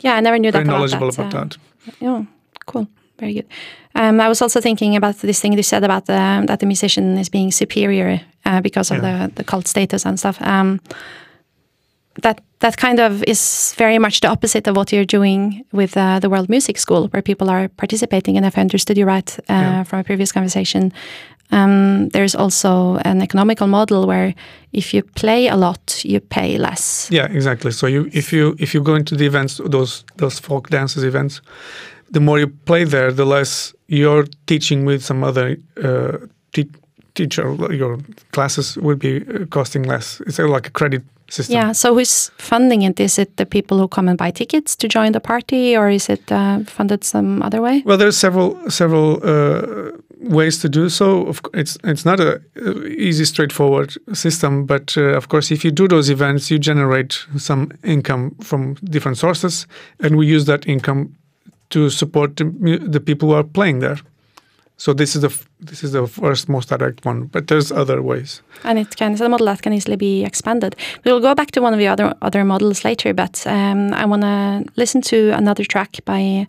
[0.00, 1.18] yeah, I never knew that about knowledgeable that.
[1.18, 1.58] about uh, that
[2.02, 2.26] Oh,
[2.66, 2.86] cool.
[3.18, 3.46] Very good.
[3.94, 7.16] Um, I was also thinking about this thing you said about the, that the musician
[7.18, 9.26] is being superior uh, because of Yeah.
[9.28, 10.40] the, the cult status and stuff.
[10.42, 10.80] Um,
[12.22, 16.18] that that kind of is very much the opposite of what you're doing with uh,
[16.20, 18.36] the World Music School, where people are participating.
[18.36, 19.84] And if I understood you right uh, Yeah.
[19.84, 20.92] from a previous conversation,
[21.52, 24.34] um, there's also an economical model where
[24.72, 27.08] if you play a lot, you pay less.
[27.10, 27.70] Yeah, exactly.
[27.72, 31.42] So you if you if you go into the events, those those folk dances events,
[32.12, 36.16] the more you play there, the less you're teaching with some other uh,
[36.52, 36.70] te-
[37.14, 37.54] teacher.
[37.72, 37.98] Your
[38.32, 40.20] classes will be uh, costing less.
[40.26, 41.54] It's like a credit system.
[41.54, 41.72] Yeah.
[41.72, 43.00] So who's funding it?
[43.00, 46.08] Is it the people who come and buy tickets to join the party, or is
[46.08, 47.82] it uh, funded some other way?
[47.84, 51.32] Well, there's several several uh, ways to do so.
[51.54, 55.88] It's it's not a uh, easy, straightforward system, but uh, of course, if you do
[55.88, 59.66] those events, you generate some income from different sources,
[60.00, 61.14] and we use that income
[61.68, 62.44] to support the,
[62.88, 63.98] the people who are playing there.
[64.78, 68.42] So this is the this is the first most direct one, but there's other ways.
[68.62, 70.76] And it can a model that can easily be expanded.
[71.04, 74.22] We'll go back to one of the other other models later, but um, I want
[74.22, 76.46] to listen to another track by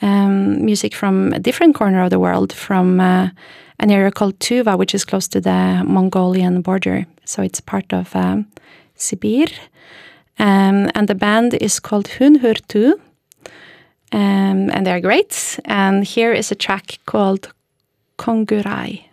[0.00, 3.28] um, music from a different corner of the world, from uh,
[3.78, 7.06] an area called Tuva, which is close to the Mongolian border.
[7.24, 8.46] So it's part of um,
[8.96, 9.52] Sibir,
[10.38, 12.98] and the band is called Huun-Huur-Tu.
[14.10, 15.60] Um, and they're great.
[15.66, 17.52] And here is a track called
[18.18, 19.06] Kongurai.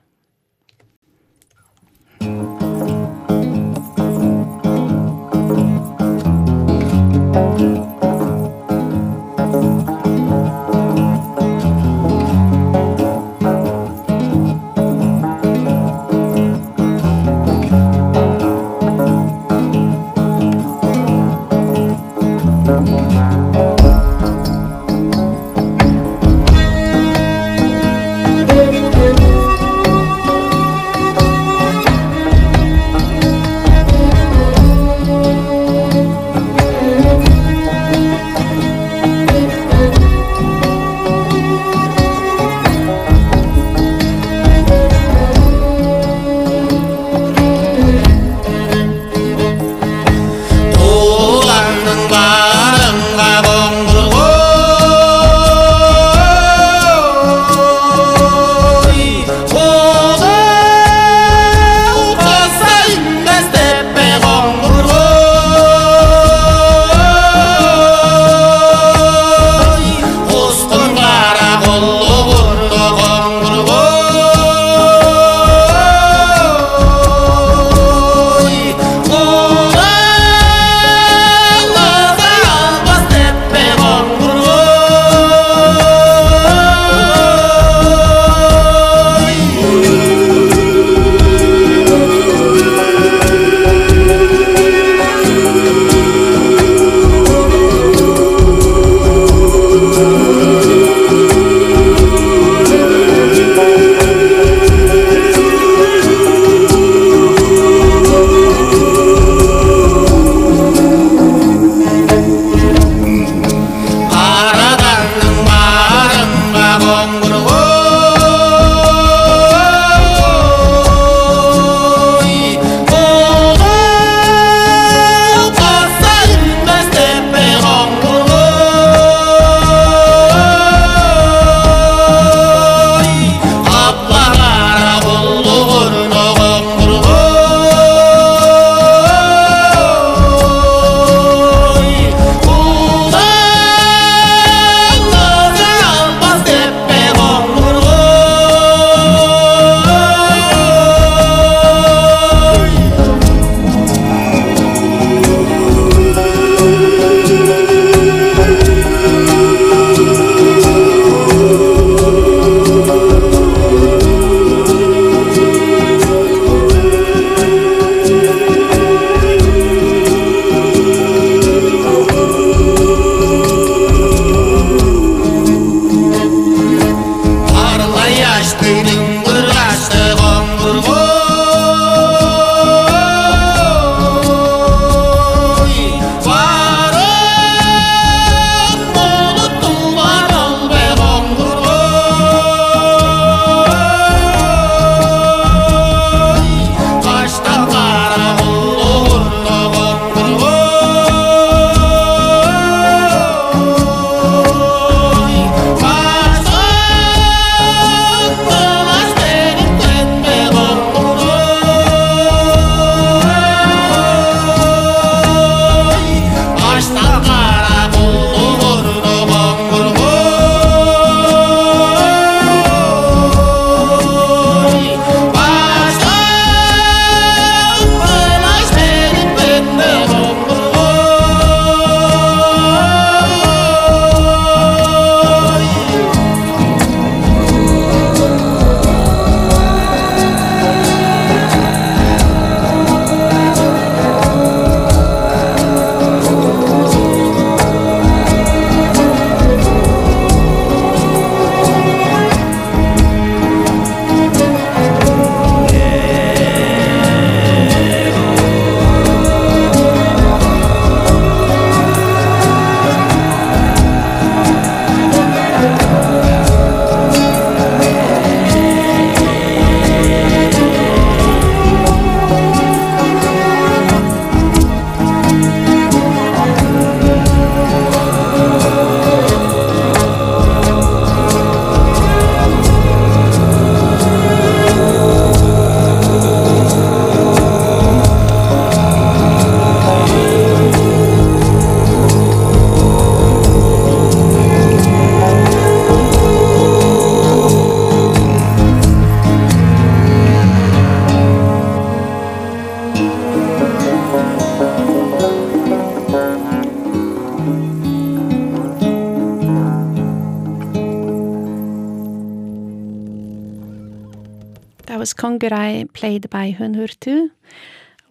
[315.25, 317.31] Kongurai played by Huun-Huur-Tu.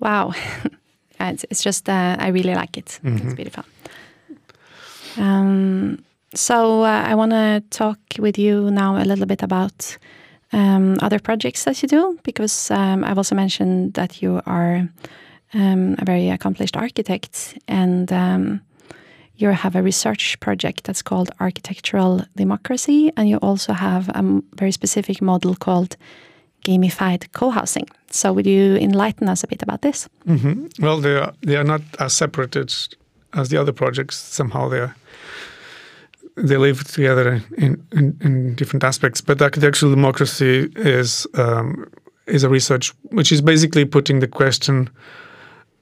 [0.00, 0.32] Wow.
[1.20, 2.98] it's, it's just, uh, I really like it.
[3.04, 3.64] It's beautiful.
[5.16, 6.04] Um,
[6.34, 9.96] so uh, I want to talk with you now a little bit about
[10.52, 14.88] um, other projects that you do, because um, I've also mentioned that you are
[15.52, 18.60] um, a very accomplished architect and um,
[19.36, 24.72] you have a research project that's called Architectural Democracy, and you also have a very
[24.72, 25.96] specific model called
[26.64, 27.88] gamified co-housing.
[28.10, 30.08] So would you enlighten us a bit about this?
[30.26, 32.74] hmm Well, they are they are not as separated
[33.32, 34.16] as the other projects.
[34.16, 34.94] Somehow they are
[36.36, 39.20] they live together in, in, in different aspects.
[39.20, 41.86] But architectural democracy is um,
[42.26, 44.88] is a research which is basically putting the question: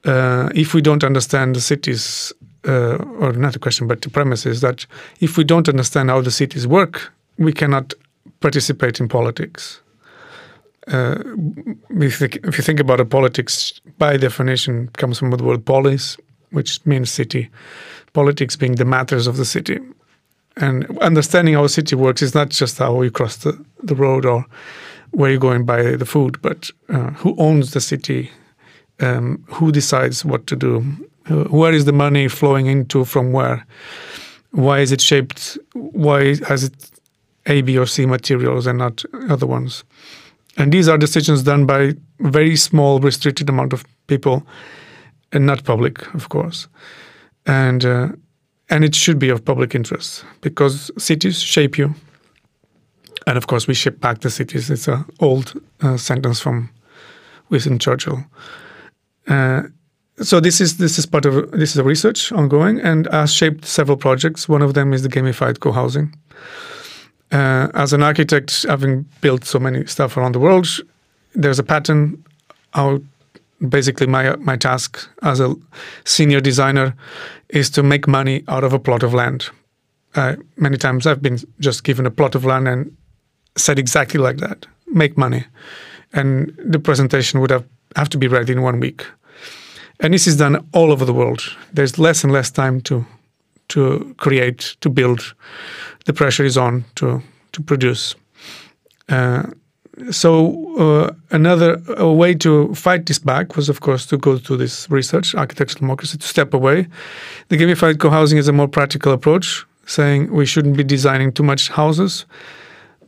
[0.05, 2.33] uh, if we don't understand the cities,
[2.67, 4.85] uh, or not the question, but the premise is that
[5.19, 7.93] if we don't understand how the cities work, we cannot
[8.39, 9.82] participate in politics.
[10.87, 11.15] Uh,
[11.89, 16.17] if, you- if you think about it, politics, by definition, comes from the word polis,
[16.51, 17.49] which means city.
[18.13, 19.79] Politics being the matters of the city.
[20.57, 24.25] And understanding how a city works is not just how you cross the, the road
[24.25, 24.45] or
[25.11, 28.29] where you're going buy the food, but uh, who owns the city,
[28.99, 30.81] um, who decides what to do,
[31.49, 33.65] where is the money flowing into from where,
[34.51, 36.73] why is it shaped, why has it
[37.47, 39.83] A, B, or C materials and not other ones.
[40.57, 44.45] And these are decisions done by very small, restricted amount of people,
[45.31, 46.67] and not public, of course.
[47.45, 48.09] And uh,
[48.69, 51.93] and it should be of public interest because cities shape you,
[53.27, 54.69] and of course we shape back the cities.
[54.69, 56.69] It's an old uh, sentence from
[57.49, 58.23] Winston Churchill.
[59.27, 59.63] Uh,
[60.21, 63.65] so this is this is part of this is a research ongoing and has shaped
[63.65, 64.47] several projects.
[64.47, 66.15] One of them is the gamified co-housing.
[67.33, 70.67] Uh, as an architect, having built so many stuff around the world,
[71.33, 72.23] there's a pattern.
[72.73, 73.01] How
[73.69, 75.55] basically my my task as a
[76.03, 76.93] senior designer
[77.49, 79.49] is to make money out of a plot of land.
[80.15, 82.95] Uh, many times I've been just given a plot of land and
[83.55, 85.43] said exactly like that: make money,
[86.13, 87.65] and the presentation would have
[87.95, 89.05] have to be ready in one week.
[89.99, 91.41] And this is done all over the world.
[91.71, 93.05] There's less and less time to
[93.73, 95.35] to create, to build.
[96.05, 97.21] The pressure is on to
[97.51, 98.15] to produce.
[99.09, 99.43] Uh,
[100.11, 104.89] so uh, another way to fight this back was, of course, to go to this
[104.89, 106.87] research, architectural democracy, to step away.
[107.49, 111.69] The gamified co-housing is a more practical approach, saying we shouldn't be designing too much
[111.69, 112.25] houses,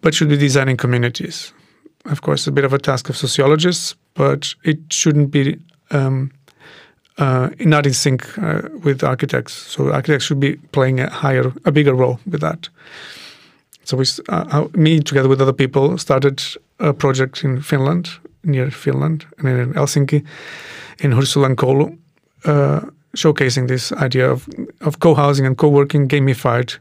[0.01, 1.53] but should be designing communities.
[2.05, 5.57] Of course, a bit of a task of sociologists, but it shouldn't be
[5.89, 6.31] um,
[7.17, 9.53] uh, not in sync uh, with architects.
[9.53, 12.69] So architects should be playing a higher, a bigger role with that.
[13.83, 16.41] So we, uh, uh, me together with other people, started
[16.79, 18.09] a project in Finland,
[18.43, 20.23] near Finland, and in Helsinki,
[20.99, 21.97] in Hursulan Koulu,
[22.45, 22.81] uh,
[23.15, 24.47] showcasing this idea of
[24.81, 26.79] of co-housing and co-working gamified.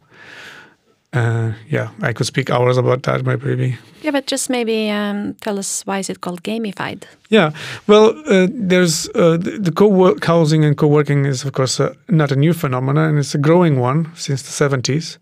[1.15, 3.79] Uh, yeah, I could speak hours about that, maybe.
[4.03, 7.05] Yeah, but just maybe um, tell us why is it called gamified?
[7.29, 7.53] Yeah,
[7.87, 12.33] well, uh, there's uh, the, the co-work housing and co-working is of course uh, not
[12.33, 15.19] a new phenomenon, and it's a growing one since the 70s,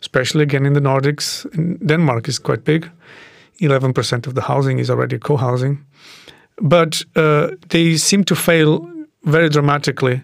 [0.00, 1.44] especially again in the Nordics.
[1.54, 2.90] In Denmark is quite big.
[3.60, 5.84] 11% of the housing is already co-housing,
[6.62, 8.88] but uh, they seem to fail
[9.24, 10.22] very dramatically.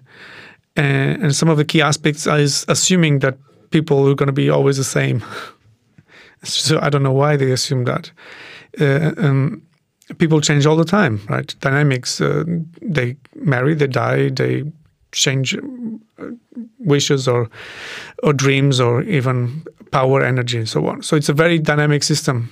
[0.76, 3.36] And, and some of the key aspects is assuming that
[3.74, 5.24] people are going to be always the same.
[6.44, 8.12] so I don't know why they assume that.
[8.80, 9.62] Uh, um,
[10.18, 11.54] people change all the time, right?
[11.60, 12.20] Dynamics.
[12.20, 12.44] Uh,
[12.80, 14.62] they marry, they die, they
[15.10, 16.30] change uh,
[16.78, 17.48] wishes or
[18.22, 21.02] or dreams or even power, energy, and so on.
[21.02, 22.48] So it's a very dynamic system,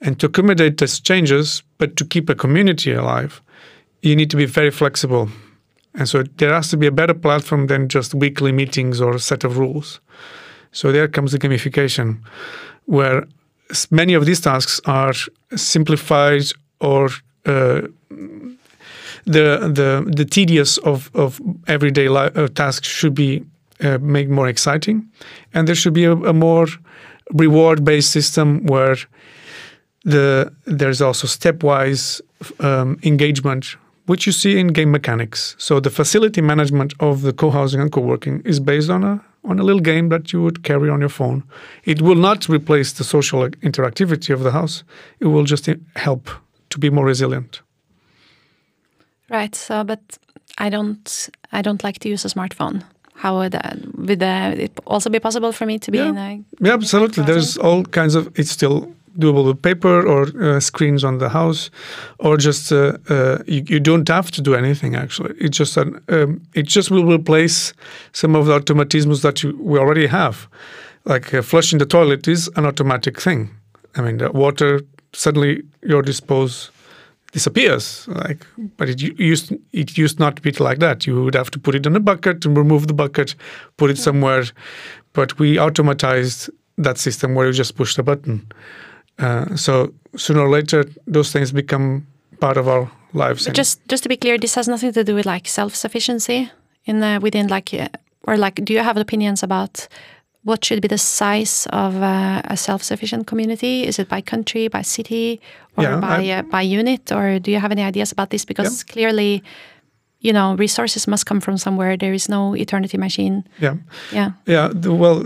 [0.00, 3.42] and to accommodate these changes, but to keep a community alive,
[4.00, 5.28] you need to be very flexible.
[5.94, 9.20] And so there has to be a better platform than just weekly meetings or a
[9.20, 10.00] set of rules.
[10.74, 12.18] So there comes the gamification,
[12.86, 13.24] where
[13.90, 15.14] many of these tasks are
[15.56, 16.42] simplified
[16.80, 17.06] or
[17.46, 17.82] uh,
[19.24, 23.42] the the the tedious of of everyday li- uh, tasks should be
[23.80, 25.08] uh, made more exciting,
[25.52, 26.66] and there should be a, a more
[27.32, 28.96] reward based system where
[30.04, 32.20] the there's also stepwise
[32.60, 35.56] um, engagement which you see in game mechanics.
[35.58, 39.62] So the facility management of the co-housing and co-working is based on a on a
[39.62, 41.42] little game that you would carry on your phone.
[41.84, 44.84] It will not replace the social interactivity of the house.
[45.20, 46.30] It will just help
[46.70, 47.62] to be more resilient.
[49.30, 49.54] Right.
[49.54, 50.00] So, but
[50.58, 51.28] I don't.
[51.52, 52.82] I don't like to use a smartphone.
[53.16, 56.08] How would that, would uh, it also be possible for me to be Yeah.
[56.08, 56.40] in a?
[56.60, 57.24] Yeah, absolutely.
[57.24, 58.28] There's all kinds of.
[58.38, 61.70] It's still doable with paper or uh, screens on the house,
[62.18, 64.94] or just uh, uh, you, you don't have to do anything.
[64.96, 67.72] Actually, it just an, um, it just will replace
[68.12, 70.48] some of the automatisms that you, we already have.
[71.04, 73.50] Like uh, flushing the toilet is an automatic thing.
[73.96, 74.80] I mean, the water
[75.12, 76.70] suddenly your dispose
[77.32, 78.06] disappears.
[78.08, 78.46] Like,
[78.76, 81.06] but it used it used not to be like that.
[81.06, 83.34] You would have to put it in a bucket and remove the bucket,
[83.76, 84.44] put it somewhere.
[85.12, 88.46] But we automatized that system where you just push the button.
[89.18, 92.06] Uh, so sooner or later, those things become
[92.40, 93.46] part of our lives.
[93.56, 96.50] Just just to be clear, this has nothing to do with like self sufficiency
[96.84, 97.88] in uh, within like uh,
[98.26, 98.64] or like.
[98.64, 99.88] Do you have opinions about
[100.46, 103.86] what should be the size of uh, a self sufficient community?
[103.86, 105.40] Is it by country, by city,
[105.76, 107.12] or Yeah, by I- uh, by unit?
[107.12, 108.44] Or do you have any ideas about this?
[108.44, 109.42] Because clearly,
[110.20, 111.96] you know, resources must come from somewhere.
[111.96, 113.42] There is no eternity machine.
[113.62, 113.76] yeah.
[114.12, 114.30] Yeah.
[114.46, 115.22] Yeah, the, well,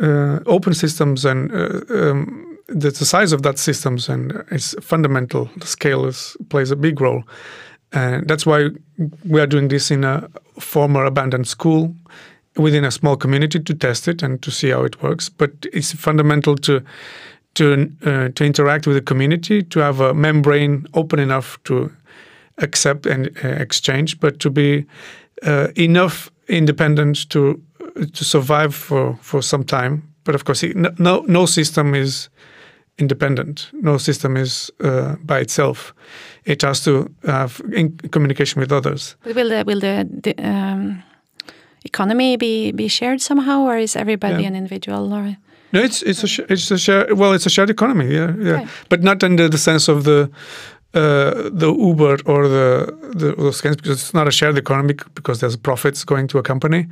[0.00, 1.50] uh, open systems and
[1.90, 5.50] um, the, the size of that systems and it's fundamental.
[5.56, 7.24] The scale is plays a big role,
[7.92, 8.70] and that's why
[9.28, 11.94] we are doing this in a former abandoned school
[12.56, 15.28] within a small community to test it and to see how it works.
[15.28, 16.82] But it's fundamental to
[17.54, 21.90] to uh, to interact with the community, to have a membrane open enough to
[22.58, 24.86] accept and uh, exchange, but to be
[25.42, 27.60] uh, enough independent to
[28.12, 30.02] to survive for, for some time.
[30.24, 32.28] But of course, it, no no system is
[33.00, 33.68] independent.
[33.72, 35.94] No system is uh, by itself.
[36.44, 39.16] It has to have in communication with others.
[39.24, 41.02] But will the will the, the um,
[41.84, 44.48] economy be be shared somehow, or is everybody Yeah.
[44.48, 45.12] an individual?
[45.12, 45.36] Or
[45.72, 47.14] No, it's it's a it's a share.
[47.14, 48.04] Well, it's a shared economy.
[48.14, 48.66] Yeah, yeah, Okay.
[48.88, 50.28] but not under the sense of the
[50.94, 52.86] uh, the Uber or the
[53.18, 56.42] the those scams because it's not a shared economy because there's profits going to a
[56.42, 56.86] company,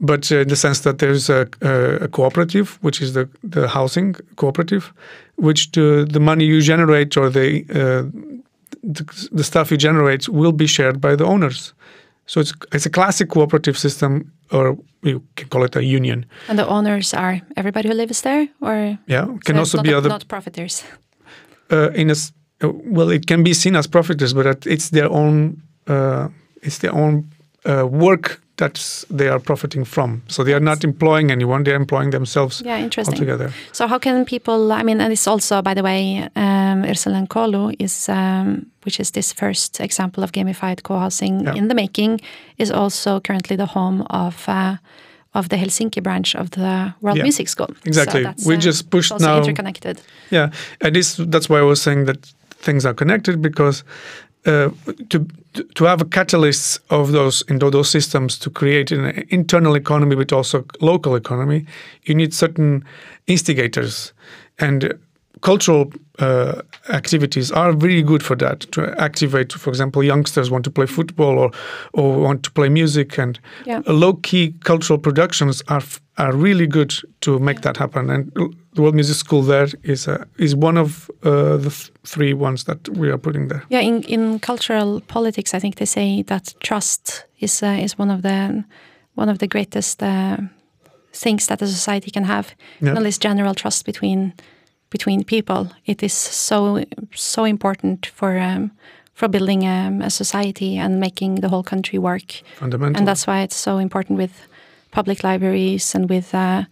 [0.00, 3.68] but uh, in the sense that there's a, a, a cooperative, which is the the
[3.68, 4.92] housing cooperative,
[5.36, 8.04] which the the money you generate or the uh,
[8.82, 9.04] the,
[9.36, 11.74] the stuff you generate will be shared by the owners.
[12.26, 16.24] So it's it's a classic cooperative system, or you can call it a union.
[16.48, 19.94] and the owners are everybody who lives there, or Yeah, can so also not be
[19.94, 20.84] other not profiteers.
[21.72, 22.14] uh, in a
[22.64, 26.28] uh, well, it can be seen as profiters, but it's their own uh,
[26.62, 27.24] it's their own
[27.64, 30.20] uh, work that they are profiting from.
[30.28, 33.14] So they are not employing anyone; they are employing themselves Yeah, interesting.
[33.14, 33.50] altogether.
[33.72, 34.72] So how can people?
[34.80, 39.10] I mean, and it's also, by the way, um, Ursula Kolo is, um, which is
[39.10, 41.56] this first example of gamified co-housing Yeah.
[41.58, 42.20] in the making,
[42.56, 44.48] is also currently the home of.
[44.48, 44.76] Uh,
[45.34, 47.68] of the Helsinki branch of the World Yeah, Music School.
[47.86, 48.20] exactly.
[48.22, 49.96] So that's, We uh, just pushed also now- interconnected.
[50.30, 50.50] Yeah,
[50.80, 52.18] and this that's why I was saying that
[52.64, 53.82] things are connected because
[54.46, 54.70] uh,
[55.08, 55.26] to
[55.74, 60.32] to have a catalyst of those in those systems to create an internal economy but
[60.32, 61.64] also local economy,
[62.04, 62.84] you need certain
[63.26, 64.12] instigators,
[64.58, 64.94] and
[65.40, 69.52] cultural uh, activities are very good for that to activate.
[69.52, 71.50] For example, youngsters want to play football or
[71.92, 73.82] or want to play music, and Yeah.
[73.86, 78.10] low key cultural productions are f- are really good to make that happen.
[78.10, 78.32] And
[78.74, 82.64] the World Music School there is uh, is one of uh, the th- three ones
[82.64, 83.62] that we are putting there.
[83.68, 88.14] Yeah, in in cultural politics, I think they say that trust is uh, is one
[88.14, 88.64] of the
[89.14, 90.36] one of the greatest uh,
[91.12, 92.54] things that a society can have.
[92.80, 92.94] Yeah.
[92.94, 94.32] Not this general trust between
[94.90, 95.66] between people.
[95.84, 96.84] It is so
[97.14, 98.70] so important for um,
[99.14, 102.42] for building um, a society and making the whole country work.
[102.58, 102.98] Fundamental.
[102.98, 104.48] And that's why it's so important with
[104.92, 106.62] public libraries and with uh,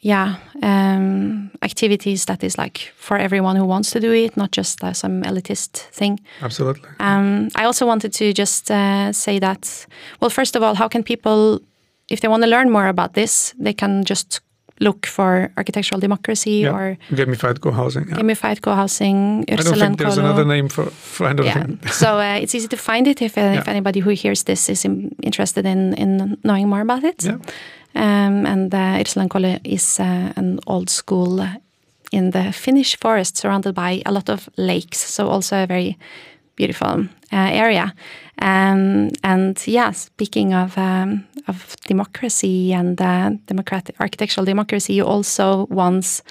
[0.00, 4.82] yeah um, activities that is like for everyone who wants to do it, not just
[4.82, 6.20] uh, some elitist thing.
[6.42, 6.88] Absolutely.
[6.98, 9.86] Um, I also wanted to just uh, say that,
[10.20, 11.60] well, first of all, how can people,
[12.10, 14.40] if they want to learn more about this, they can just
[14.80, 16.74] look for architectural democracy Yeah.
[16.74, 18.08] or Gamified co-housing.
[18.08, 18.16] Yeah.
[18.18, 19.44] gamified co-housing.
[19.48, 21.78] I don't think there's another name for for another Yeah, thing.
[21.90, 24.84] so uh, it's easy to find it if, uh, if anybody who hears this is
[24.84, 27.22] im- interested in, in knowing more about it.
[27.24, 27.38] Yeah.
[27.96, 31.48] Um, and uh, is uh, an old school uh,
[32.10, 35.96] in the Finnish forest surrounded by a lot of lakes, so also a very
[36.56, 37.94] beautiful uh, area.
[38.42, 45.66] Um, and yeah, speaking of um, of democracy and uh, democratic architectural democracy, you also
[45.70, 46.22] once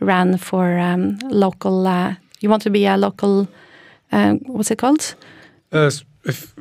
[0.00, 1.86] ran for um, local.
[1.86, 3.48] Uh, you want to be a local.
[4.10, 5.14] Uh, what's it called?
[5.72, 5.90] Uh,
[6.24, 6.54] if,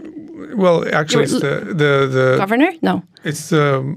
[0.56, 2.72] well, actually, it's the the, the Governor?
[2.82, 3.04] No.
[3.24, 3.96] it's the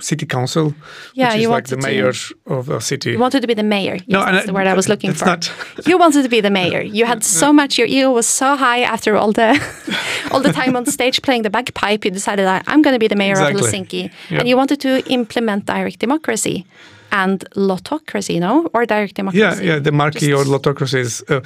[0.00, 0.72] city council,
[1.14, 2.12] Yeah, which is you like the wanted to- mayor
[2.58, 3.10] of a city.
[3.12, 3.94] You wanted to be the mayor.
[3.94, 5.24] Yes, No, and that's I- the word I was looking for.
[5.26, 5.52] not-
[5.86, 6.82] You wanted to be the mayor.
[6.82, 7.78] You had so much.
[7.78, 9.50] Your ego was so high after all the
[10.32, 12.04] all the time on stage playing the bagpipe.
[12.04, 13.60] You decided that I'm going to be the mayor Exactly.
[13.60, 16.64] of Helsinki, and you wanted to implement direct democracy.
[17.12, 18.52] and Lottocracy, no?
[18.74, 19.40] Or direct democracy?
[19.40, 19.78] Yeah, yeah.
[19.82, 21.40] Demarchy or lottocracy is uh,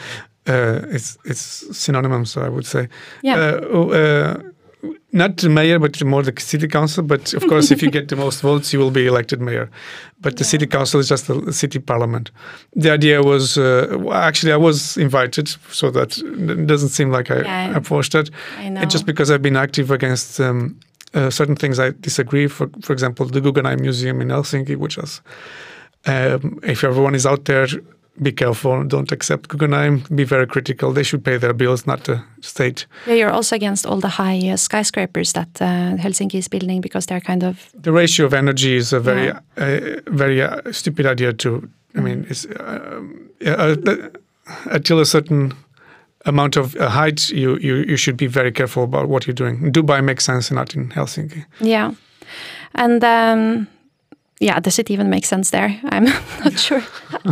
[0.47, 1.45] uh, it's it's
[1.79, 2.37] synonymous.
[2.37, 2.89] I would say.
[3.23, 3.37] Yeah.
[3.39, 4.35] Uh, oh, uh,
[5.13, 7.03] not the mayor, but more the city council.
[7.03, 9.69] But of course, if you get the most votes, you will be elected mayor.
[10.21, 12.31] But the city council is just the city parliament.
[12.77, 16.11] The idea was uh, actually I was invited, so that
[16.67, 17.77] doesn't seem like I, Yeah.
[17.77, 18.31] I forced it.
[18.59, 18.83] I know.
[18.83, 20.79] It's just because I've been active against um,
[21.15, 22.49] uh, certain things I disagree.
[22.49, 25.23] For for example, the Guggenheim Museum in Helsinki, which is
[26.07, 27.67] um, if everyone is out there,
[28.23, 28.85] be careful.
[28.85, 30.03] Don't accept Guggenheim.
[30.15, 30.93] Be very critical.
[30.93, 32.87] They should pay their bills, not the state.
[33.07, 37.07] Yeah, you're also against all the high uh, skyscrapers that uh, Helsinki is building because
[37.07, 39.41] they're kind of The ratio of energy is a very, Yeah.
[39.57, 41.33] uh, very uh, stupid idea.
[41.33, 42.47] To I mean, it's
[43.41, 43.77] yeah, uh,
[44.71, 45.53] until a certain
[46.27, 49.73] amount of uh, height, you, you you should be very careful about what you're doing.
[49.73, 51.45] Dubai makes sense, not in Helsinki.
[51.61, 51.93] yeah,
[52.75, 53.67] and um,
[54.41, 55.81] yeah, does it even make sense there?
[55.93, 56.05] I'm
[56.45, 56.83] not sure.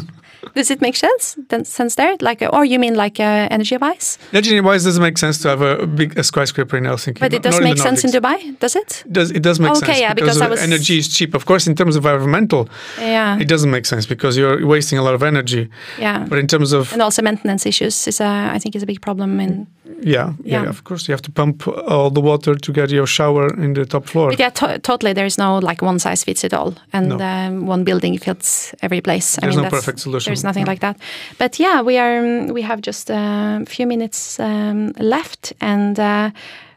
[0.57, 1.36] does it make sense?
[1.64, 4.18] Sense there, like, or you mean like uh, energy wise?
[4.32, 7.20] Energy wise, doesn't make sense to have a big a skyscraper in Helsinki.
[7.20, 8.90] But it not does make sense in Dubai, does it?
[9.07, 11.34] It does it does make Okay, sense yeah, because I was- energy is cheap.
[11.34, 12.62] Of course, in terms of environmental,
[12.98, 15.68] Yeah, it doesn't make sense because you're wasting a lot of energy.
[16.00, 16.24] yeah.
[16.30, 19.00] But in terms of And also maintenance issues is a, I think, is a big
[19.00, 19.66] problem in.
[20.14, 20.68] yeah, yeah, Yeah.
[20.68, 21.57] of course, you have to pump
[21.94, 24.28] all the water to get your shower in the top floor.
[24.30, 25.12] But yeah, to- totally.
[25.14, 27.16] There's no like one size fits it all, and No.
[27.30, 29.28] um, one building fits every place.
[29.40, 30.30] There's I mean, no perfect solution.
[30.30, 30.70] There's nothing No.
[30.72, 30.97] like that.
[31.38, 32.18] But yeah, we are.
[32.18, 36.30] um, We have just a few minutes um, left, and uh,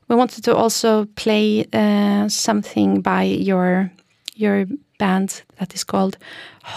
[0.08, 3.90] we wanted to also play uh, something by your
[4.36, 4.66] your
[4.98, 6.18] band that is called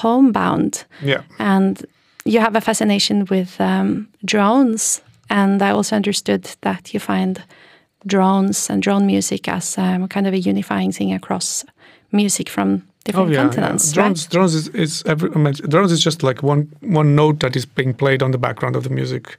[0.02, 1.84] Homebound Yeah, and
[2.24, 7.42] you have a fascination with um, drones and i also understood that you find
[8.06, 11.64] drones and drone music as um, kind of a unifying thing across
[12.10, 13.48] music from different oh yeah, yeah.
[13.48, 15.28] continents Drones, drones is, is every,
[15.68, 18.82] drones is just like one one note that is being played on the background of
[18.82, 19.36] the music,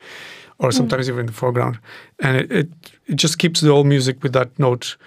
[0.58, 0.74] or Mm.
[0.74, 1.78] sometimes even in the foreground,
[2.24, 2.68] and it, it
[3.08, 4.98] it just keeps the whole music with that note.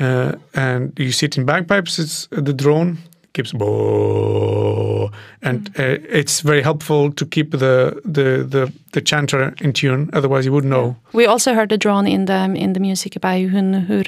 [0.00, 1.98] Uh, and you see it in bagpipes.
[1.98, 2.96] It's uh, the drone
[3.34, 5.10] keeps bo,
[5.42, 5.78] and Mm.
[5.80, 10.08] uh, it's very helpful to keep the the the the chanter in tune.
[10.12, 10.96] Otherwise, you wouldn't know.
[11.12, 14.04] we also heard the drone in the in the music by Hun Hur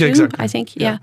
[0.00, 0.44] Yeah, exactly.
[0.44, 0.82] i think Yeah.
[0.82, 0.98] yeah,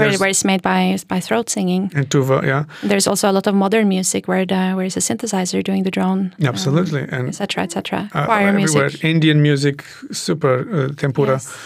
[0.00, 3.46] Where, where it's made by by throat singing And tuva, yeah, there's also a lot
[3.46, 7.62] of modern music where the where it's a synthesizer doing the drone absolutely, and etc
[7.64, 8.84] etc uh, choir everywhere.
[8.90, 11.28] music Indian music, super uh, tanpura.
[11.36, 11.56] Yes.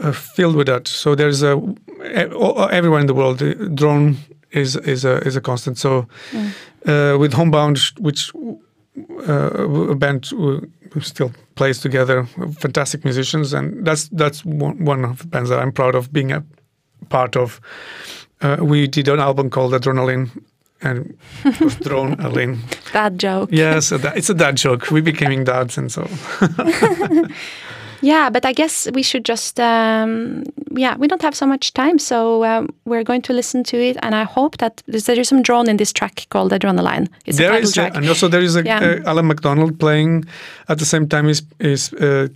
[0.00, 0.88] uh, filled with that.
[0.88, 1.52] So there's a
[2.70, 3.38] everywhere in the world.
[3.38, 4.16] The drone
[4.50, 5.78] is is a is a constant.
[5.78, 6.50] So Mm.
[7.14, 8.32] uh, with Homebound, which
[9.28, 10.30] uh, a band
[10.92, 12.24] who still plays together,
[12.58, 16.32] fantastic musicians, and that's that's one, one of the bands that I'm proud of being
[16.32, 16.42] a
[17.08, 17.60] part of.
[18.40, 20.30] Uh, we did an album called Adrenaline.
[20.80, 22.60] And it was drone Aline.
[22.92, 24.92] that joke Yes, a da- it's a dad joke.
[24.92, 26.02] We becoming dads, and so
[28.00, 30.44] Yeah, but I guess we should just, um,
[30.76, 33.96] yeah, we don't have so much time, so um, we're going to listen to it,
[34.02, 37.08] and I hope that there's, there is some drone in this track called Adrenaline.
[37.26, 37.96] It's a There title is, track.
[37.96, 38.80] and also there is a Yeah.
[39.04, 40.24] uh, Alan McDonald playing
[40.68, 42.28] at the same time is is uh,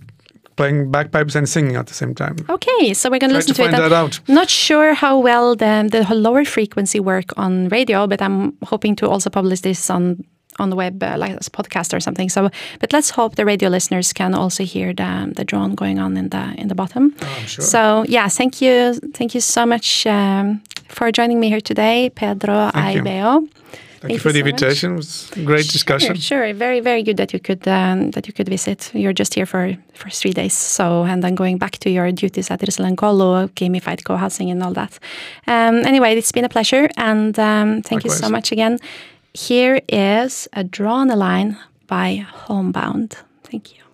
[0.55, 2.35] playing bagpipes and singing at the same time.
[2.49, 3.77] Okay, so we're going to listen to to, find it.
[3.89, 4.19] that I'm out.
[4.27, 9.07] Not sure how well the the lower frequency work on radio, but I'm hoping to
[9.09, 10.23] also publish this on
[10.59, 12.29] on the web, uh, like as a podcast or something.
[12.29, 12.49] So,
[12.79, 16.29] but let's hope the radio listeners can also hear the the drone going on in
[16.29, 17.13] the in the bottom.
[17.21, 17.65] Oh, I'm sure.
[17.65, 22.71] So yeah, thank you, thank you so much um, for joining me here today, Pedro
[22.71, 23.03] Thank you.
[23.03, 23.47] Aibeo.
[24.03, 24.53] Thank, you for the so much.
[24.53, 24.91] invitation.
[24.91, 26.15] It was a great discussion.
[26.15, 26.53] Sure, sure.
[26.53, 28.91] Very, very good that you could um, that you could visit.
[28.93, 32.51] You're just here for for three days, so and then going back to your duties
[32.51, 34.99] at Risalankolo, gamified co-housing, and all that.
[35.47, 38.77] Um, anyway, it's been a pleasure, and um, thank you so much again.
[39.33, 41.57] Here is a drawn a line
[41.87, 43.17] by Homebound.
[43.43, 43.73] Thank you.
[43.73, 43.92] Thank you.